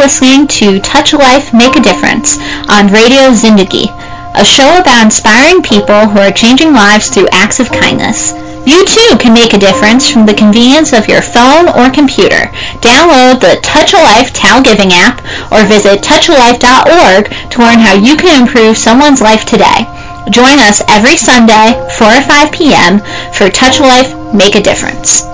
listening 0.04 0.46
to 0.46 0.78
Touch 0.80 1.14
a 1.14 1.16
Life, 1.16 1.54
Make 1.54 1.76
a 1.76 1.80
Difference 1.80 2.36
on 2.68 2.92
Radio 2.92 3.32
Zindagi, 3.32 3.88
a 4.36 4.44
show 4.44 4.76
about 4.76 5.02
inspiring 5.02 5.62
people 5.62 6.04
who 6.04 6.18
are 6.18 6.30
changing 6.30 6.74
lives 6.74 7.08
through 7.08 7.32
acts 7.32 7.58
of 7.58 7.72
kindness. 7.72 8.34
You 8.68 8.84
too 8.84 9.16
can 9.16 9.32
make 9.32 9.54
a 9.54 9.58
difference 9.58 10.06
from 10.06 10.26
the 10.26 10.34
convenience 10.34 10.92
of 10.92 11.08
your 11.08 11.22
phone 11.22 11.72
or 11.72 11.88
computer. 11.88 12.52
Download 12.84 13.40
the 13.40 13.58
Touch 13.62 13.94
a 13.94 13.96
Life 13.96 14.34
Tao 14.34 14.60
Giving 14.60 14.92
app 14.92 15.24
or 15.50 15.64
visit 15.64 16.02
touchalife.org 16.02 17.32
to 17.52 17.58
learn 17.64 17.78
how 17.78 17.94
you 17.94 18.18
can 18.18 18.42
improve 18.42 18.76
someone's 18.76 19.22
life 19.22 19.46
today. 19.46 19.88
Join 20.28 20.60
us 20.68 20.82
every 20.86 21.16
Sunday, 21.16 21.80
4 21.96 22.06
or 22.06 22.20
5 22.20 22.52
p.m. 22.52 23.00
for 23.32 23.48
Touch 23.48 23.80
a 23.80 23.82
Life, 23.82 24.34
Make 24.34 24.54
a 24.54 24.60
Difference. 24.60 25.33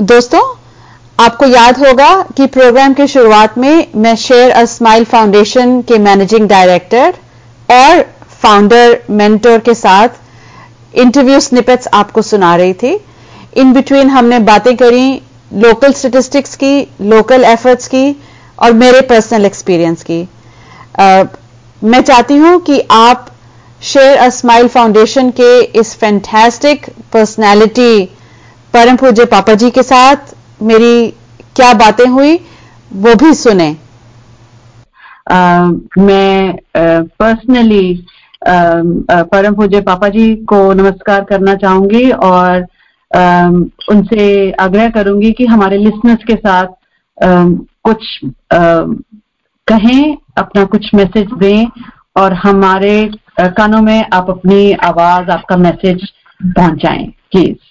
दोस्तों 0.00 0.40
आपको 1.18 1.46
याद 1.46 1.78
होगा 1.78 2.10
कि 2.36 2.46
programme 2.46 2.92
की 2.94 3.06
शुरुआत 3.06 3.56
में 3.58 3.86
मैं 4.02 4.14
share 4.16 4.50
a 4.50 4.64
smile 4.64 5.04
foundation 5.04 5.80
के 5.82 5.98
मैनेजिंग 5.98 6.46
डायरेक्टर 6.48 7.14
और 7.68 8.02
फाउंडर 8.42 8.98
मेंटर 9.10 9.58
के 9.58 9.74
साथ 9.74 10.08
इंटरव्यू 10.94 11.40
स्निपेट्स 11.40 11.88
आपको 11.92 12.22
सुना 12.22 12.54
रही 12.56 12.72
थी। 12.72 12.92
इन 13.56 13.72
बिटवीन 13.72 14.10
हमने 14.10 14.38
बातें 14.48 14.76
करी 14.76 15.10
लोकल 15.54 15.92
स्टेटिस्टिक्स 15.92 16.54
की 16.56 16.80
लोकल 17.02 17.44
एफर्ट्स 17.44 17.88
की 17.88 18.04
और 18.58 18.72
मेरे 18.74 19.00
पर्सनल 19.08 19.46
एक्सपीरियंस 19.46 20.02
की। 20.02 20.20
आ, 21.00 21.24
मैं 21.84 22.00
चाहती 22.02 22.36
हूँ 22.36 22.58
कि 22.60 22.80
आप 22.90 23.26
शेयर 23.82 24.16
अ 24.16 24.28
स्माइल 24.28 24.68
फाउंडेशन 24.68 25.30
के 25.40 25.60
इस 25.80 25.94
फैंटास्टिक 25.96 26.86
पर्सनालिटी 27.12 28.08
परम 28.74 28.96
पूज्य 28.96 29.24
पापा 29.24 29.54
जी 29.54 29.70
के 29.70 29.82
साथ 29.82 30.34
मेरी 30.62 31.08
क्या 31.56 31.72
बातें 31.74 32.06
हुई 32.06 32.36
वो 32.92 33.14
भी 33.14 33.32
सुने। 33.34 33.76
uh, 35.32 35.68
मैं 35.98 36.58
पर्सनली 37.20 38.06
uh, 38.48 38.82
uh, 39.14 39.22
परम 39.32 39.54
पूज्य 39.54 39.80
पापा 39.80 40.08
जी 40.08 40.34
को 40.44 40.72
नमस्कार 40.72 41.24
करना 41.24 41.54
चाहूँगी 41.54 42.10
और 42.10 42.66
उनसे 43.90 44.50
आग्रह 44.60 44.88
करूँगी 44.90 45.32
कि 45.32 45.46
हमारे 45.46 45.76
लिसनर्स 45.78 46.24
के 46.24 46.34
साथ 46.36 46.66
कुछ 47.84 48.20
कहें 49.68 50.16
अपना 50.38 50.64
कुछ 50.64 50.94
मैसेज 50.94 51.28
दें 51.38 51.66
और 52.16 52.32
हमारे 52.34 53.10
कानों 53.40 53.80
में 53.82 54.04
आप 54.12 54.30
अपनी 54.30 54.72
आवाज़ 54.72 55.30
आपका 55.30 55.56
मैसेज 55.56 56.08
पहुंचाएँ 56.40 57.06
प्लीज़ 57.32 57.67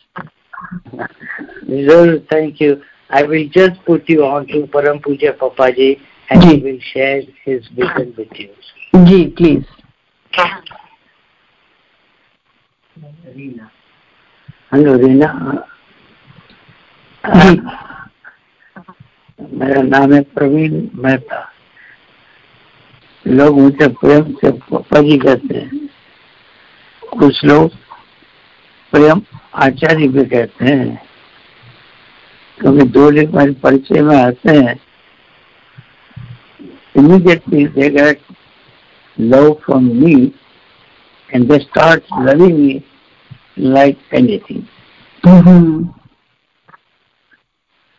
ज़रूर 0.67 2.17
thank 2.31 2.61
you 2.61 2.75
I 3.15 3.23
will 3.27 3.49
just 3.55 3.75
put 3.85 4.09
you 4.09 4.21
on 4.23 4.45
to 4.45 4.61
Param 4.73 4.99
Pujya 5.05 5.31
Papa 5.41 5.69
ji 5.77 5.89
and 6.29 6.43
he 6.43 6.55
will 6.61 6.79
share 6.83 7.27
his 7.47 7.69
vision 7.79 8.13
with 8.17 8.39
you 8.39 9.05
ji 9.05 9.23
please 9.37 9.63
hello 14.73 14.95
Reena 14.97 15.29
मेरा 19.39 19.81
नाम 19.81 20.13
है 20.13 20.21
प्रवीण 20.35 20.73
मेहता। 21.03 21.39
लोग 23.25 23.59
मुझे 23.59 23.87
प्रेम 24.01 24.31
से 24.33 24.51
पापा 24.51 25.01
जी 25.01 25.17
कहते 25.17 25.57
हैं। 25.57 25.87
कुछ 27.03 27.43
लोग 27.45 27.75
प्रेम 28.93 29.19
आचार्य 29.57 30.07
भी 30.07 30.23
कहते 30.25 30.65
हैं 30.65 30.95
क्योंकि 32.57 32.85
दो 32.89 33.09
लोग 33.09 33.35
मेरे 33.35 33.53
परिचय 33.63 34.01
में 34.01 34.15
आते 34.15 34.57
हैं 34.57 34.75
immediately 36.95 37.65
they 37.67 37.89
get 37.89 38.19
love 39.17 39.59
from 39.61 39.87
me 40.01 40.33
and 41.29 41.47
they 41.47 41.59
start 41.59 42.03
loving 42.11 42.55
me 42.57 42.85
like 43.57 43.97
anything. 44.13 44.67
Mm-hmm. 45.23 45.83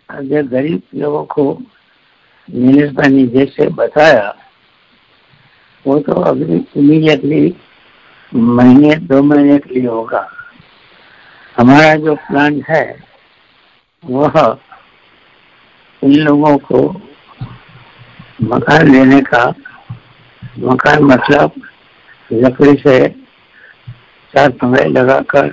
अगर 0.09 0.46
गरीब 0.46 0.82
लोगों 0.94 1.24
को 1.24 1.42
नीलेश 2.48 2.92
भाई 2.92 3.09
ने 3.09 3.26
जैसे 3.26 3.66
बताया 3.76 4.28
वो 5.84 5.98
तो 5.98 6.12
अभी 6.22 6.56
इमीडिएटली 6.76 7.54
महीने 8.32 8.94
दो 9.06 9.22
महीने 9.22 9.59
के 9.59 9.74
लिए 9.74 9.86
होगा 9.86 10.20
हमारा 11.59 11.94
जो 11.94 12.14
प्लान 12.16 12.61
है, 12.68 12.84
वह 14.04 14.59
इन 16.02 16.12
लोगों 16.14 16.56
को 16.59 16.82
मकान 18.42 18.92
लेने 18.92 19.20
का 19.22 19.44
मकान 20.59 21.02
मतलब 21.04 21.52
लकड़ी 22.30 22.74
से 22.76 22.98
चार 24.34 24.50
पंगड़े 24.52 24.84
लगाकर 24.84 25.50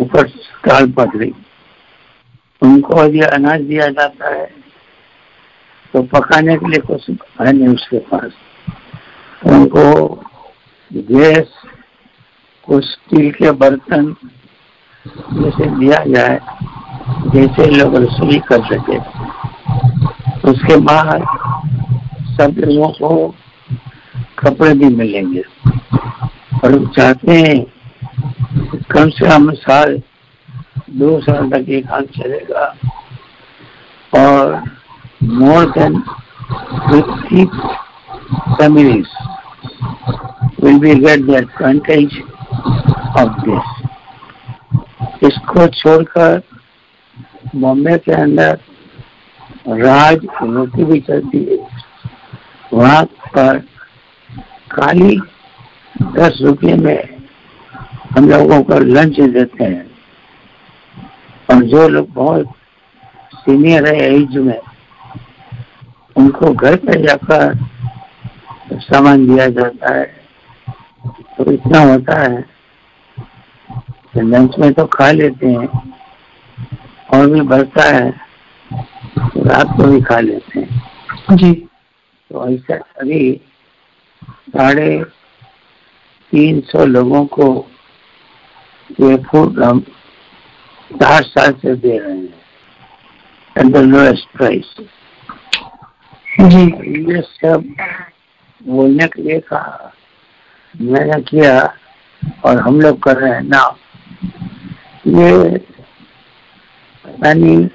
ऊपर 0.00 0.28
काल 0.64 0.90
पकड़ी 0.92 1.32
उनको 2.62 3.04
यदि 3.04 3.20
अनाज 3.28 3.60
दिया 3.60 3.86
जाता 3.90 4.34
है 4.34 4.46
तो 5.94 6.02
पकाने 6.02 6.56
के 6.56 6.68
लिए 6.68 6.80
कुछ 6.80 7.10
है 7.10 7.52
नहीं 7.52 7.68
उसके 7.68 7.98
पास। 8.08 8.32
उनको 9.46 10.08
गैस, 10.90 11.52
कुछ 12.68 12.84
स्टील 12.84 13.30
के 13.32 13.50
बर्तन 13.50 14.14
जैसे 15.08 15.66
दिया 15.66 16.04
जाए, 16.04 16.40
जैसे 17.34 17.66
लोग 17.66 17.96
रसोई 17.96 18.38
कर 18.38 18.64
सके। 18.64 18.98
उसके 20.50 20.76
बाद 20.76 21.24
सब 22.36 22.54
लोगों 22.58 22.88
को 22.88 23.34
कपड़े 24.38 24.74
भी 24.74 24.84
मिलेंगे। 24.84 25.42
और 26.64 26.86
चाहते 26.96 27.32
हैं 27.32 27.64
कम 28.90 29.08
से 29.10 29.28
कम 29.28 29.50
साल, 29.52 30.02
दो 30.90 31.20
साल 31.20 31.50
तक 31.50 31.68
ये 31.68 31.80
काम 31.80 32.02
चलेगा। 32.02 32.74
और 34.18 34.64
more 35.22 35.70
than 35.70 36.00
fifty 36.90 37.46
families 38.60 39.06
will 40.58 40.78
be 40.78 40.94
get 40.94 41.26
the 41.26 41.36
advantage. 41.42 42.14
इसको 45.22 45.66
छोड़कर 45.66 46.42
बॉम्बे 47.56 47.98
के 47.98 48.12
अंदर 48.12 48.58
राज 49.68 50.26
रोटी 50.42 50.84
भी 50.84 51.00
चलती 51.00 51.44
है। 51.44 51.58
वहाँ 52.74 53.04
पर 53.04 53.58
काली 54.70 55.20
दस 56.02 56.38
रुपये 56.42 56.74
में 56.74 57.16
हम 58.16 58.28
लोगों 58.28 58.62
को 58.62 58.78
लंच 58.78 59.20
देते 59.20 59.64
हैं। 59.64 59.90
और 61.50 61.62
जो 61.62 61.88
लोग 61.88 62.12
बहुत 62.12 62.54
सीनियर 63.34 63.86
है 63.86 64.14
एज 64.14 64.36
में, 64.36 64.60
उनको 66.16 66.52
घर 66.52 66.76
पे 66.76 67.02
जाकर 67.02 67.54
सामान 68.72 69.26
दिया 69.26 69.46
जाता 69.46 69.94
है। 69.94 70.04
तो 71.38 71.52
इतना 71.52 71.80
होता 71.80 72.22
है 72.22 72.51
लंच 74.16 74.58
में 74.58 74.72
तो 74.72 74.86
खा 74.86 75.10
लेते 75.12 75.46
हैं। 75.46 75.68
और 77.14 77.30
भी 77.30 77.40
बढ़ता 77.40 77.84
है 77.84 78.10
रात 79.36 79.66
को 79.76 79.84
भी 79.84 80.00
खा 80.00 80.18
लेते 80.20 80.60
हैं। 80.60 81.36
जी। 81.36 81.52
तो 82.30 82.48
ऐसा 82.48 82.74
अभी 83.00 83.40
साढ़े 84.28 85.04
तीन 86.32 86.60
सौ 86.60 86.84
लोगों 86.84 87.24
को 87.26 87.46
ये 89.00 89.16
फ़ूड 89.16 89.62
हम 89.62 89.80
चार 90.90 91.22
साल 91.22 91.52
से 91.52 91.74
दे 91.76 91.98
रहे 91.98 92.16
हैं। 92.16 92.34
एट 93.56 93.72
द 93.72 93.76
लोएस्ट 93.76 94.36
प्राइस 94.36 94.74
जी। 96.40 96.64
ये 97.08 97.20
सब 97.20 97.64
बोलने 98.60 99.06
के 99.06 99.22
लिए 99.22 99.38
कहा 99.40 99.92
मैंने 100.74 101.20
किया 101.22 101.74
और 102.44 102.58
हम 102.58 102.80
लोग 102.80 103.02
कर 103.02 103.16
रहे 103.16 103.32
हैं। 103.32 103.42
ना 103.42 103.62
ये 105.06 105.66
नहीं 107.22 107.66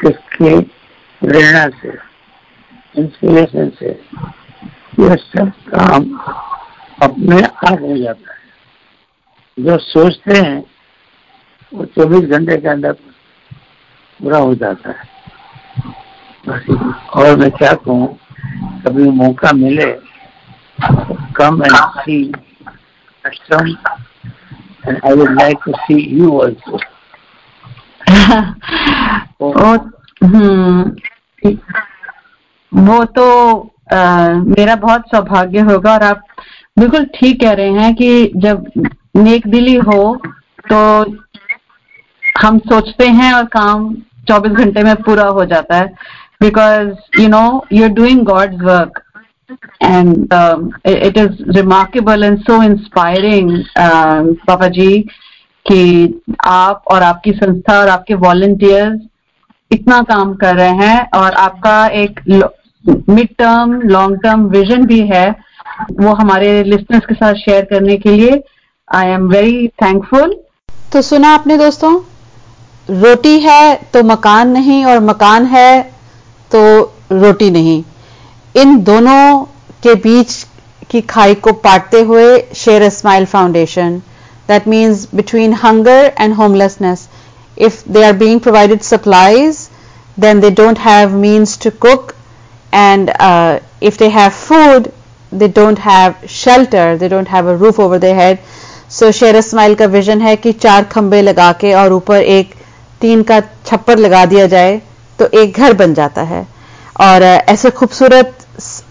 किसके 0.00 0.60
प्रेरणा 1.22 1.66
से 1.82 1.92
इंस्पिरेशन 3.00 3.70
से 3.78 3.90
ये 5.00 5.16
सब 5.16 5.52
काम 5.68 6.02
अपने 7.02 7.42
आप 7.42 7.80
हो 7.80 7.96
जाता 7.98 8.32
है। 8.32 9.64
जो 9.64 9.78
सोचते 9.78 10.38
हैं, 10.38 10.64
वो 11.74 11.84
चौबीस 11.84 12.28
घंटे 12.30 12.56
के 12.56 12.68
अंदर 12.68 12.92
पूरा 12.92 14.38
हो 14.38 14.54
जाता 14.54 14.90
है। 14.90 15.10
और 17.14 17.36
मैं 17.36 17.50
क्या 17.50 17.72
कहूँ, 17.72 18.18
कभी 18.86 19.04
मौका 19.10 19.52
मिले 19.52 19.92
come 21.36 21.62
and 21.64 21.76
see 22.00 22.32
and 24.84 25.00
I 25.02 25.14
would 25.14 25.34
like 25.34 25.62
to 25.64 25.72
see 25.86 26.00
you 26.10 26.30
also. 26.40 26.78
वो 29.40 29.76
हम्म 30.24 30.96
वो 32.72 33.04
तो 33.04 33.26
आ, 33.92 34.28
मेरा 34.28 34.74
बहुत 34.76 35.00
सौभाग्य 35.00 35.60
होगा 35.60 35.92
और 35.92 36.02
आप 36.02 36.24
बिल्कुल 36.78 37.04
ठीक 37.04 37.40
कह 37.40 37.52
रहे 37.52 37.72
हैं 37.72 37.94
कि 37.94 38.32
जब 38.36 38.70
नेक 39.16 39.46
दिली 39.46 39.74
हो 39.76 40.22
तो 40.72 40.78
हम 42.42 42.58
सोचते 42.58 43.08
हैं 43.08 43.32
और 43.32 43.44
काम 43.44 43.94
24 44.30 44.48
घंटे 44.48 44.82
में 44.82 44.94
पूरा 44.96 45.24
हो 45.28 45.44
जाता 45.44 45.76
है। 45.76 45.86
Because 46.40 47.20
you 47.20 47.28
know 47.28 47.66
you 47.72 47.82
are 47.84 47.90
doing 47.90 48.24
God's 48.24 48.62
work 48.62 49.02
and 49.80 50.32
um, 50.32 50.72
it, 50.84 51.02
it 51.06 51.16
is 51.16 51.40
remarkable 51.56 52.22
and 52.22 52.42
so 52.46 52.60
inspiring 52.60 53.50
पापा 54.46 54.68
जी 54.68 54.98
कि 55.66 56.22
आप 56.44 56.84
और 56.90 57.02
आपकी 57.02 57.32
संस्था 57.32 57.78
और 57.80 57.88
आपके 57.88 58.14
वॉलंटियर्स 58.14 59.00
इतना 59.70 60.00
काम 60.02 60.34
कर 60.34 60.56
रहे 60.56 60.86
हैं 60.86 61.08
और 61.14 61.32
आपका 61.32 61.86
एक 61.86 62.20
mid 62.86 63.28
term 63.38 63.80
long 63.90 64.18
term 64.22 64.46
vision 64.48 64.86
भी 64.86 65.00
है 65.00 65.28
वो 66.00 66.14
हमारे 66.14 66.62
लिस्टनर्स 66.64 67.06
के 67.06 67.14
साथ 67.14 67.34
शेयर 67.34 67.64
करने 67.64 67.96
के 67.96 68.10
लिए 68.10 68.42
आई 68.94 69.06
एम 69.06 69.28
वेरी 69.28 69.68
थैंकफुल 69.82 70.36
तो 70.92 71.02
सुना 71.02 71.28
आपने 71.34 71.56
दोस्तों? 71.58 71.94
रोटी 72.90 73.38
है 73.40 73.74
तो 73.92 74.02
मकान 74.02 74.48
नहीं 74.48 74.84
और 74.84 75.00
मकान 75.00 75.46
है 75.46 75.82
तो 76.50 76.82
रोटी 77.12 77.50
नहीं। 77.50 77.82
इन 78.54 78.76
दोनों 78.84 79.44
के 79.82 79.94
बीच 79.94 80.32
की 80.90 81.00
खाई 81.10 81.34
को 81.34 81.52
पाटते 81.66 82.00
हुए 82.00 82.38
share 82.56 82.88
smile 82.88 83.24
foundation 83.26 83.98
that 84.48 84.66
means 84.68 85.06
between 85.14 85.54
hunger 85.62 86.12
and 86.20 86.34
homelessness 86.34 87.08
if 87.58 87.82
they 87.88 88.02
are 88.04 88.12
being 88.12 88.40
provided 88.40 88.80
supplies 88.82 89.68
then 90.20 90.40
they 90.40 90.50
don't 90.50 90.78
have 90.78 91.14
means 91.16 91.58
to 91.62 91.70
cook 91.80 92.12
and 92.74 93.10
if 93.82 93.98
they 93.98 94.08
have 94.08 94.30
food 94.30 94.88
they 95.34 95.48
don't 95.48 95.78
have 95.80 96.14
shelter 96.30 96.96
they 96.98 97.08
don't 97.08 97.28
have 97.28 97.48
a 97.54 97.56
roof 97.60 97.80
over 97.80 97.98
they 97.98 98.12
had 98.12 98.38
so 98.98 99.10
share 99.12 99.40
smile 99.40 99.74
का 99.74 99.84
vision 99.86 100.20
है 100.22 100.36
कि 100.36 100.52
चार 100.52 100.84
खंबे 100.84 101.22
लगा 101.22 101.52
के 101.60 101.72
और 101.74 101.92
ऊपर 101.92 102.22
एक 102.38 102.54
तीन 103.00 103.22
का 103.30 103.40
छप्पर 103.66 103.98
लगा 103.98 104.24
दिया 104.26 104.46
जाए 104.46 104.80
तो 105.18 105.26
एक 105.40 105.56
घर 105.56 105.72
बन 105.72 105.94
जाता 105.94 106.22
है। 106.22 106.46
और 107.00 107.20
uh, 107.20 107.48
ऐसे 107.52 107.70
खूबसूरत 107.70 108.41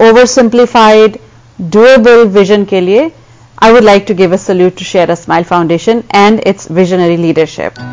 ओवर 0.09 0.27
सिंप्लीफाइड 0.35 1.19
डुएबल 1.77 2.25
विजन 2.39 2.65
के 2.73 2.81
लिए 2.81 3.11
I 3.63 3.73
would 3.73 3.85
like 3.85 4.05
to 4.09 4.15
give 4.15 4.33
a 4.33 4.37
salute 4.47 4.79
to 4.79 4.85
Share 4.85 5.11
a 5.11 5.15
Smile 5.15 5.45
Foundation 5.45 6.03
and 6.15 6.41
its 6.47 6.71
visionary 6.71 7.17
leadership 7.17 7.85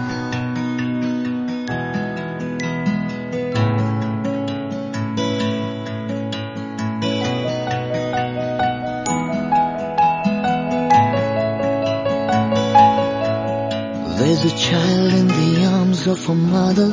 There's 14.17 14.45
a 14.45 14.55
child 14.57 15.13
in 15.13 15.27
the 15.27 15.65
arms 15.73 16.07
of 16.07 16.29
a 16.29 16.35
mother 16.35 16.89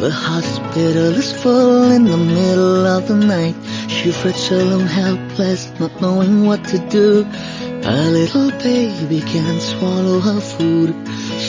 the 0.00 0.10
hospital 0.10 1.14
is 1.14 1.30
full 1.30 1.90
in 1.90 2.06
the 2.06 2.16
middle 2.16 2.86
of 2.86 3.06
the 3.06 3.16
night. 3.16 3.54
She 3.90 4.10
frets 4.10 4.50
alone, 4.50 4.86
helpless, 4.86 5.70
not 5.78 6.00
knowing 6.00 6.46
what 6.46 6.64
to 6.72 6.78
do. 6.88 7.26
A 7.84 8.08
little 8.08 8.50
baby 8.50 9.20
can't 9.20 9.60
swallow 9.60 10.20
her 10.20 10.40
food. 10.40 10.94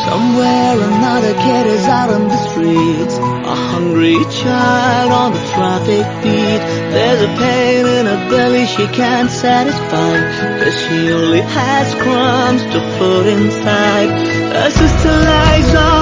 Somewhere 0.04 0.76
another 0.76 1.34
kid 1.34 1.68
is 1.68 1.86
out 1.86 2.10
on 2.10 2.28
the 2.28 2.41
streets. 2.49 3.16
A 3.16 3.56
hungry 3.72 4.20
child 4.43 5.12
on 5.14 5.32
the 5.32 5.43
traffic 5.56 6.04
beat. 6.22 6.62
There's 6.91 7.22
a 7.22 7.32
pain 7.39 7.86
in 7.86 8.06
her 8.06 8.30
belly 8.30 8.66
she 8.66 8.86
can't 8.88 9.32
satisfy. 9.32 10.14
Cause 10.60 10.78
she 10.84 11.10
only 11.14 11.39
has 11.39 11.95
crumbs 11.95 12.64
to 12.74 12.80
put 12.99 13.28
inside. 13.28 14.10
A 14.54 14.70
sister 14.72 15.16
lies 15.30 15.74
on 15.74 16.01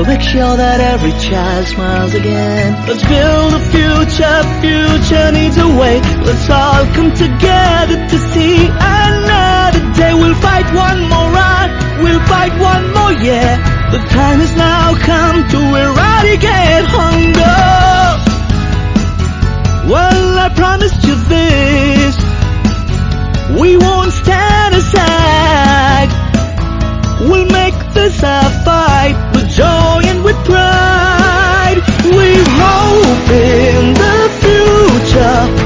we'll 0.00 0.08
make 0.08 0.24
sure 0.24 0.56
that 0.56 0.80
every 0.80 1.12
child 1.20 1.66
smiles 1.68 2.14
again. 2.14 2.72
Let's 2.88 3.04
build 3.04 3.52
a 3.52 3.60
future, 3.68 4.38
future 4.64 5.28
needs 5.28 5.60
a 5.60 5.68
way. 5.76 6.00
Let's 6.24 6.48
all 6.48 6.88
come 6.96 7.12
together 7.12 8.00
to 8.08 8.16
see 8.32 8.64
another 8.64 9.84
day. 9.92 10.16
We'll 10.16 10.40
fight 10.40 10.64
one 10.72 11.04
more 11.04 11.28
round, 11.36 11.68
we'll 12.00 12.24
fight 12.32 12.52
one 12.56 12.84
more 12.96 13.12
year. 13.20 13.52
The 13.92 14.00
time 14.08 14.40
has 14.40 14.56
now 14.56 14.96
come 15.04 15.44
to 15.52 15.60
eradicate 15.84 16.86
hunger. 16.88 17.60
Well, 19.84 20.38
I 20.40 20.48
promised 20.56 21.04
you 21.04 21.16
this. 21.28 22.16
We 23.60 23.76
won't 23.76 24.12
stand 24.16 24.80
aside. 24.80 26.08
We'll 27.20 27.52
make 27.52 27.76
this 27.92 28.22
our 28.24 28.48
fight 28.64 29.14
with 29.34 29.50
joy 29.50 29.89
in 33.32 33.94
the 33.94 34.28
future 34.40 35.59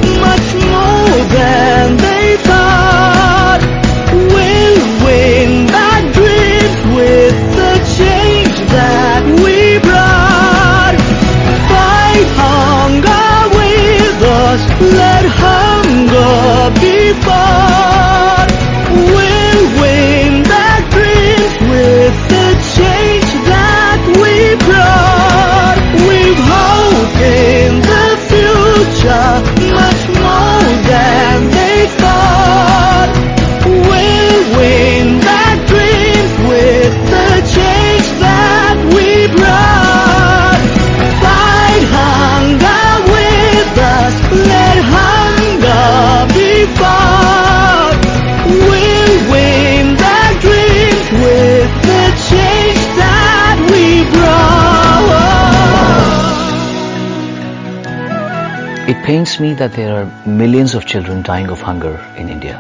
pains 59.05 59.39
me 59.39 59.53
that 59.53 59.75
there 59.75 59.95
are 59.95 60.27
millions 60.27 60.75
of 60.75 60.87
children 60.87 61.23
dying 61.23 61.51
of 61.51 61.61
hunger 61.61 61.95
in 62.17 62.31
India. 62.31 62.57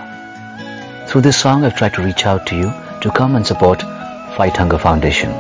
Through 1.09 1.23
this 1.23 1.39
song, 1.39 1.65
I've 1.65 1.75
tried 1.75 1.95
to 1.95 2.03
reach 2.03 2.27
out 2.27 2.47
to 2.49 2.55
you 2.55 2.71
to 3.01 3.11
come 3.11 3.35
and 3.35 3.47
support 3.47 3.81
Fight 4.37 4.55
Hunger 4.55 4.77
Foundation. 4.77 5.33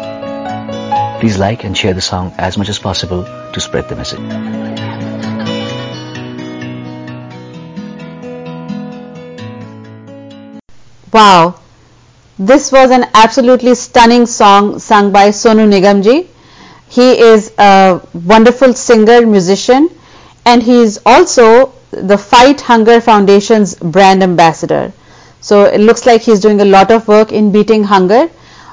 Please 1.20 1.36
like 1.36 1.64
and 1.64 1.76
share 1.76 1.92
the 1.92 2.00
song 2.00 2.32
as 2.38 2.56
much 2.56 2.70
as 2.70 2.78
possible 2.78 3.22
to 3.52 3.60
spread 3.60 3.86
the 3.90 3.96
message. 3.96 4.18
Wow, 11.12 11.60
this 12.38 12.72
was 12.72 12.90
an 12.90 13.04
absolutely 13.12 13.74
stunning 13.74 14.24
song 14.24 14.78
sung 14.78 15.12
by 15.12 15.28
Sonu 15.28 15.68
Nigam 15.68 16.02
ji. 16.02 16.30
He 16.88 17.20
is 17.20 17.52
a 17.58 18.00
wonderful 18.14 18.72
singer, 18.72 19.26
musician, 19.26 19.90
and 20.46 20.62
he 20.62 20.80
is 20.82 21.00
also 21.06 21.72
the 21.90 22.18
Fight 22.18 22.60
Hunger 22.60 23.00
Foundation's 23.00 23.74
brand 23.76 24.22
ambassador. 24.22 24.92
So 25.40 25.64
it 25.64 25.80
looks 25.80 26.06
like 26.06 26.22
he's 26.22 26.40
doing 26.40 26.60
a 26.60 26.64
lot 26.64 26.90
of 26.90 27.06
work 27.08 27.32
in 27.32 27.52
beating 27.52 27.84
hunger. 27.84 28.28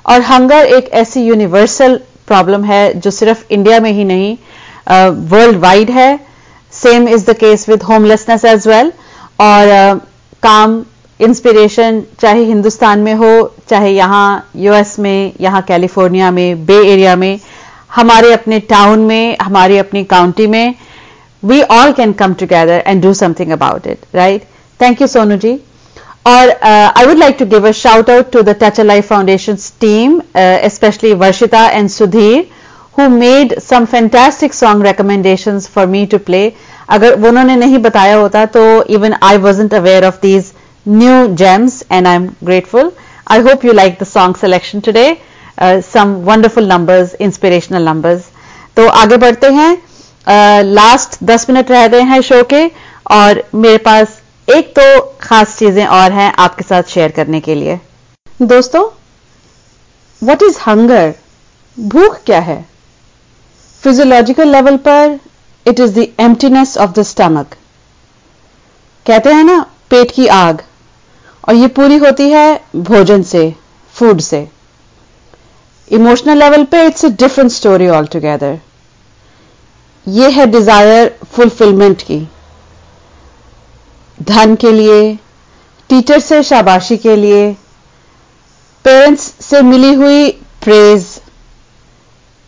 और 0.10 0.22
hunger 0.22 0.66
एक 0.76 0.90
ऐसी 1.00 1.22
universal 1.24 2.00
problem 2.28 2.64
है 2.64 3.00
जो 3.00 3.12
सिर्फ़ 3.12 3.44
India 3.54 3.80
में 3.80 3.92
ही 3.92 4.04
नहीं 4.04 4.38
world 4.90 5.56
uh, 5.56 5.62
wide 5.62 5.90
है 5.92 6.20
same 6.74 7.08
is 7.08 7.26
the 7.26 7.36
case 7.40 7.68
with 7.70 7.84
homelessness 7.90 8.46
as 8.46 8.68
well 8.68 8.92
और 9.42 9.68
uh, 9.68 10.00
काम 10.44 10.84
इंस्पिरेशन 11.20 12.02
चाहे 12.22 12.44
हिंदुस्तान 12.46 13.00
में 13.00 13.14
हो 13.16 13.32
चाहे 13.70 13.92
यहाँ 13.96 14.50
यूएस 14.56 14.98
में 15.00 15.34
यहाँ 15.42 15.62
कैलिफ़ोर्निया 15.68 16.32
में 16.32 16.66
बे 16.66 16.78
एरिया 16.94 17.16
में 17.16 17.40
हमारे 17.96 18.32
अपने 18.34 18.60
टाउन 18.74 19.00
में 19.12 19.38
हमारी 19.42 19.78
अपनी 19.78 20.04
काउंटी 20.14 20.48
में 20.48 20.76
We 21.45 21.63
all 21.79 21.93
can 21.93 22.13
come 22.23 22.35
together 22.41 22.83
and 22.87 23.03
do 23.03 23.15
something 23.15 23.53
about 23.53 23.87
it 23.87 24.05
right 24.15 24.43
thank 24.83 25.01
you 25.01 25.07
Sonu 25.17 25.37
ji 25.47 25.59
Or 26.27 26.47
uh, 26.51 26.91
I 26.93 27.07
would 27.07 27.19
like 27.19 27.39
to 27.39 27.47
give 27.47 27.65
a 27.65 27.73
shout 27.73 28.09
out 28.09 28.33
to 28.33 28.43
the 28.43 28.53
Touch 28.53 28.81
a 28.81 28.85
Life 28.85 29.07
Foundation's 29.07 29.71
team, 29.83 30.23
uh, 30.35 30.59
especially 30.69 31.11
Varshita 31.11 31.61
and 31.73 31.89
Sudhir, 31.89 32.49
who 32.95 33.09
made 33.09 33.55
some 33.63 33.87
fantastic 33.87 34.53
song 34.53 34.81
recommendations 34.81 35.69
for 35.69 35.87
me 35.87 36.05
to 36.09 36.19
play. 36.19 36.43
अगर 36.91 37.23
उन्होंने 37.29 37.57
नहीं 37.57 37.79
बताया 37.85 38.17
होता 38.17 38.45
तो 38.57 38.65
even 38.97 39.15
I 39.23 39.37
wasn't 39.45 39.79
aware 39.81 40.03
of 40.09 40.21
these 40.21 40.53
new 40.99 41.33
gems 41.43 41.85
and 41.91 42.09
I'm 42.09 42.27
grateful. 42.51 42.93
I 43.29 43.39
hope 43.49 43.63
you 43.63 43.73
like 43.73 44.01
the 44.01 44.11
song 44.17 44.35
selection 44.35 44.83
today. 44.83 45.21
Uh, 45.59 45.81
some 45.81 46.25
wonderful 46.25 46.67
numbers, 46.75 47.15
inspirational 47.29 47.85
numbers. 47.93 48.31
तो 48.77 48.89
आगे 49.05 49.17
बढ़ते 49.17 49.53
हैं 49.61 49.77
लास्ट 50.28 51.24
दस 51.24 51.50
मिनट 51.50 51.72
रह 51.72 51.88
गए 51.88 52.02
हैं 52.04 52.22
शो 52.22 52.42
के, 52.44 52.66
और 53.12 53.44
मेरे 53.56 53.78
पास 53.80 54.20
एक 54.48 54.70
तो 54.80 55.02
खास 55.22 55.58
चीज़ें 55.58 55.86
और 55.86 56.12
हैं 56.12 56.32
आपके 56.40 56.64
साथ 56.64 56.84
शेयर 56.90 57.12
करने 57.12 57.40
के 57.40 57.56
लिए। 57.56 57.80
दोस्तों 58.44 58.84
वट 60.22 60.44
इज़ 60.44 60.58
हंगर 60.60 61.14
भूख 61.78 62.20
क्या 62.26 62.40
है? 62.42 62.66
फिजियोलॉजिकल 63.82 64.52
लेवल 64.52 64.78
पर 64.88 65.20
it 65.66 65.80
is 65.80 66.00
the 66.00 66.08
emptiness 66.20 66.78
of 66.78 66.92
the 66.92 67.04
stomach 67.04 67.56
कहते 69.06 69.34
हैं 69.34 69.44
ना, 69.44 69.60
पेट 69.90 70.12
की 70.12 70.28
आग, 70.30 70.62
और 71.44 71.56
ये 71.56 71.68
पूरी 71.70 71.98
होती 71.98 72.30
है 72.30 72.62
भोजन 72.78 73.24
से 73.24 73.54
फ़ूड 73.96 74.20
से। 74.22 74.48
इमोशनल 75.92 76.38
लेवल 76.40 76.64
पे 76.66 76.86
it's 76.88 77.06
a 77.06 77.10
different 77.20 77.52
story 77.52 77.88
all 77.90 78.06
together 78.08 78.60
ये 80.08 80.30
है 80.32 80.46
डिज़ायर 80.48 81.16
फुलफिलमेंट 81.34 82.02
की। 82.02 82.20
धन 84.18 84.56
के 84.56 84.72
लिए 84.72 85.16
टीचर 85.90 86.20
से 86.20 86.42
शाबाशी 86.44 86.98
के 86.98 87.16
लिए 87.16 87.52
पेरेंट्स 88.86 89.24
से 89.46 89.62
मिली 89.62 89.94
हुई 89.94 90.30
प्रेज 90.64 91.06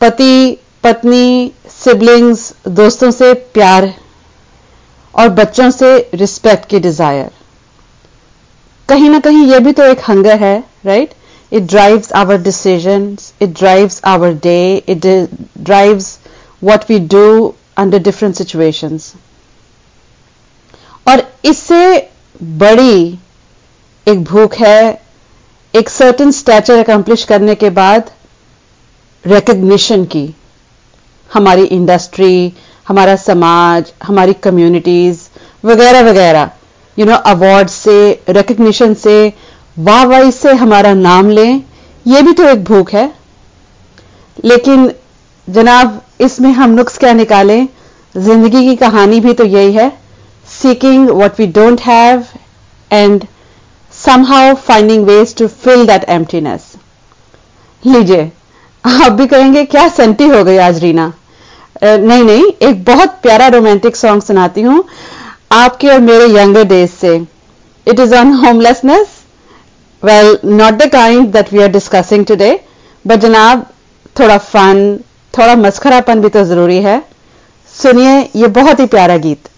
पति, 0.02 0.58
पत्नी 0.84 1.52
सिबलिंग्स 1.72 2.54
दोस्तों 2.70 3.12
से 3.12 3.34
प्यार, 3.34 3.94
और 5.14 5.30
बच्चों 5.32 5.70
से 5.72 5.98
रिस्पेक्ट 6.14 6.70
की 6.70 6.80
डिज़ायर 6.80 7.32
कहीं 8.90 9.10
ना 9.10 9.20
कहीं 9.20 9.46
यह 9.48 9.60
भी 9.60 9.72
तो 9.72 9.84
एक 9.84 10.00
हंगर 10.08 10.40
है 10.40 10.58
right 10.86 11.14
it 11.52 11.64
drives 11.64 12.12
our 12.14 12.38
decisions 12.44 13.34
it 13.42 13.50
drives 13.60 14.02
our 14.06 14.34
day 14.44 14.58
it 14.90 15.06
drives 15.60 16.18
what 16.64 16.90
we 16.90 17.00
do 17.10 17.54
under 17.78 18.00
different 18.04 18.36
situations 18.36 19.14
और 21.08 21.24
इससे 21.46 22.10
बड़ी 22.42 23.20
एक 24.08 24.24
भूख 24.24 24.56
है, 24.56 25.02
एक 25.74 25.90
सर्टन 25.90 26.32
स्टैचर 26.32 26.80
अकम्प्लिश 26.80 27.24
करने 27.26 27.56
के 27.56 27.70
बाद 27.72 28.12
रिकग्निशन 29.24 30.04
की 30.06 30.26
हमारी 31.30 31.64
इंडस्ट्री 31.66 32.54
हमारा 32.88 33.16
समाज, 33.16 33.92
हमारी 34.04 34.34
कम्युनिटीज 34.44 35.20
वगैरह 35.66 36.02
वगैरह 36.10 36.50
यू 36.98 37.06
नो 37.06 37.16
अवार्ड 37.28 37.68
से 37.70 37.96
रिकग्निशन 38.30 38.94
से 38.94 39.16
वाह 39.80 40.04
वाह 40.06 40.30
से 40.32 40.54
हमारा 40.56 40.94
नाम 40.96 41.30
लें, 41.30 41.64
ये 42.06 42.22
भी 42.22 42.34
तो 42.34 42.48
एक 42.50 42.64
भूख 42.64 42.94
है। 42.94 43.12
लेकिन 44.46 44.92
जनाब, 45.48 46.02
इसमें 46.22 46.52
हम 46.52 46.70
नुक्स 46.72 46.98
क्या 46.98 47.14
निकालें? 47.14 47.68
ज़िंदगी 48.16 48.66
की 48.66 48.76
कहानी 48.76 49.20
भी 49.20 49.34
तो 49.34 49.44
यही 49.46 49.74
है। 49.74 49.92
Seeking 50.48 51.04
what 51.18 51.40
we 51.40 51.46
don't 51.54 51.82
have 51.82 52.24
and 52.92 53.26
somehow 53.94 54.56
finding 54.68 55.08
ways 55.08 55.38
to 55.38 55.48
fill 55.48 55.86
that 55.88 56.06
emptiness. 56.12 56.62
लीजिए, 57.84 58.32
आप 58.84 59.12
भी 59.12 59.28
कहेंगे, 59.28 59.64
क्या 59.66 59.88
संटी 59.90 60.28
हो 60.28 60.44
गई 60.44 60.58
आज, 60.58 60.80
रीना? 60.80 61.12
नहीं 61.84 62.24
नहीं, 62.24 62.44
एक 62.62 62.84
बहुत 62.86 63.18
प्यारा 63.24 63.48
रोमांटिक 63.48 63.96
सॉन्ग 63.96 64.22
सुनाती 64.24 64.62
हूँ, 64.62 64.84
आपके 65.52 65.88
और 65.90 66.00
मेरे 66.02 66.28
यंगर 66.32 66.64
डेज़ 66.64 66.92
से। 66.92 67.16
It 67.88 68.00
is 68.00 68.16
on 68.16 68.34
homelessness 68.36 69.08
well 70.04 70.38
not 70.46 70.74
the 70.74 70.90
kind 70.92 71.32
that 71.34 71.54
we 71.54 71.62
are 71.64 71.72
discussing 71.72 72.26
today 72.26 72.60
but 73.06 73.20
जनाब, 73.20 73.66
थोड़ा 74.20 74.38
फन 74.38 75.00
थोड़ा 75.34 75.56
मस्खरापन 75.56 76.22
भी 76.22 76.30
तो 76.30 76.44
ज़रूरी 76.44 76.78
है। 76.82 77.02
सुनिए 77.74 78.18
ये 78.36 78.48
बहुत 78.58 78.80
ही 78.80 78.86
प्यारा 78.86 79.18
गीत। 79.18 79.50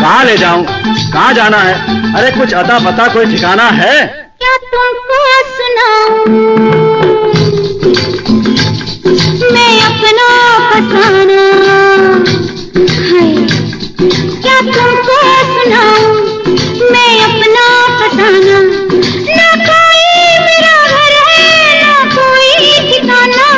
कहाँ 0.00 0.24
ले 0.24 0.36
जाऊँ? 0.36 0.64
कहाँ 1.12 1.32
जाना 1.34 1.58
है? 1.58 1.74
अरे 2.14 2.30
कुछ 2.30 2.54
अता 2.54 2.78
पता 2.86 3.12
कोई 3.14 3.26
ठिकाना 3.26 3.68
है? 3.80 4.06
क्या 4.40 4.56
तुमको 4.72 5.24
सुनाऊं 5.54 6.87
मैं 9.08 9.74
अपना 9.82 10.26
है 13.08 13.22
क्या 14.42 14.56
तुमको 14.66 15.16
मैं 16.92 17.12
अपना 17.26 17.62
फसाना 18.00 18.58
ना 19.28 19.48
कोई 19.62 20.02
मेरा 20.44 20.74
घर 20.88 21.14
है, 21.28 21.46
ना 21.82 21.94
कोई 22.16 22.50
ठिकाना। 22.90 23.48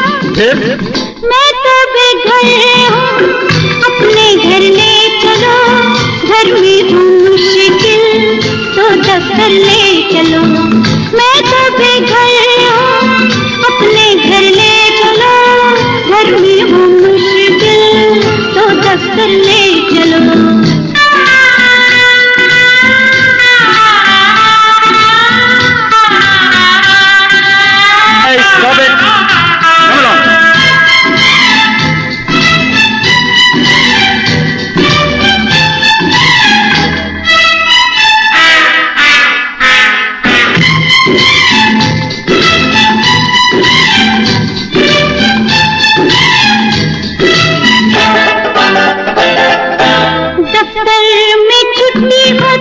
मैं 1.31 1.51
तो 1.65 1.75
बेघर 1.95 2.47
हूँ, 2.63 3.09
अपने 3.89 4.27
घर 4.37 4.63
ले 4.79 4.95
चलो। 5.23 5.57
घर 6.29 6.47
में 6.61 6.83
हूँ 6.93 7.09
मुश्किल 7.29 8.05
तो 8.77 8.85
दफ्तर 9.03 9.51
ले 9.51 9.83
चलो। 10.13 10.43
मैं 11.19 11.39
तो 11.51 11.63
बेघर 11.79 12.33
हूँ, 12.61 12.95
अपने 13.71 14.15
घर 14.15 14.51
ले 14.51 14.80
घर 16.31 16.37
में 16.41 16.63
हूँ 16.63 16.87
मुश्किल 16.91 18.21
तो 18.55 18.67
दफ्तर 18.83 19.29
ले 19.29 19.63
चलो। 19.91 20.70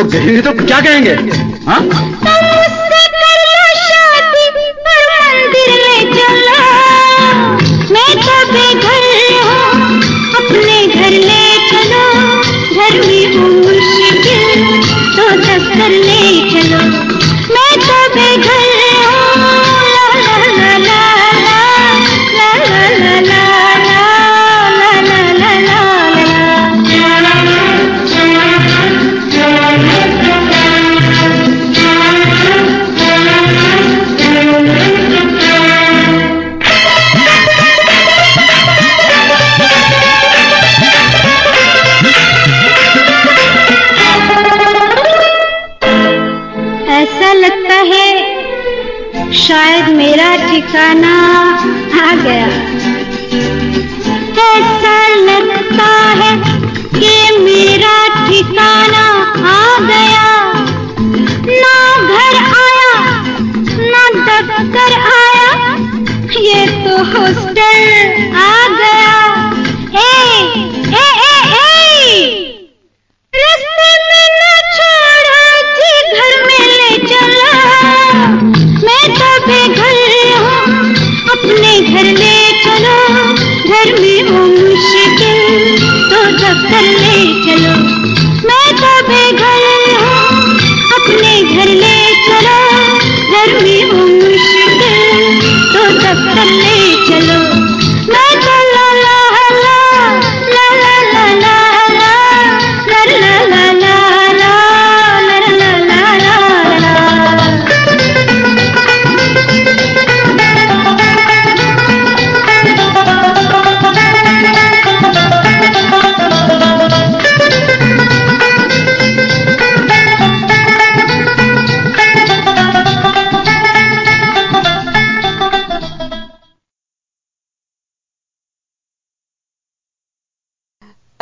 लोग 0.00 0.10
देखेंगे 0.10 0.40
तो 0.42 0.52
क्या 0.66 0.80
कहेंगे? 0.80 1.14
हाँ? 1.66 2.19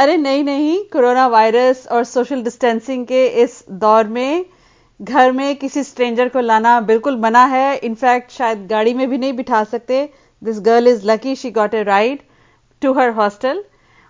अरे 0.09 0.17
नहीं 0.17 0.43
नहीं, 0.45 0.79
कोरोना 0.93 1.27
वायरस 1.29 1.87
और 1.93 2.05
सोशल 2.05 2.43
डिस्टेंसिंग 2.43 3.05
के 3.07 3.27
इस 3.43 3.65
दौर 3.81 4.07
में, 4.09 4.45
घर 5.01 5.33
में 5.33 5.57
किसी 5.57 5.83
स्ट्रेंजर 5.85 6.29
को 6.29 6.41
लाना 6.41 6.81
बिल्कुल 6.81 7.17
मना 7.21 7.45
है। 7.47 7.77
इनफैक्ट 7.79 8.31
शायद 8.33 8.67
गाड़ी 8.71 8.95
में 8.95 9.09
भी 9.11 9.19
नहीं 9.19 9.33
बिठा 9.33 9.63
सकते। 9.65 9.99
This 10.43 10.61
girl 10.61 10.89
is 10.89 11.05
lucky 11.11 11.35
she 11.37 11.51
got 11.51 11.75
a 11.75 11.83
ride 11.83 12.23
to 12.83 12.93
her 12.93 13.11
hostel 13.11 13.63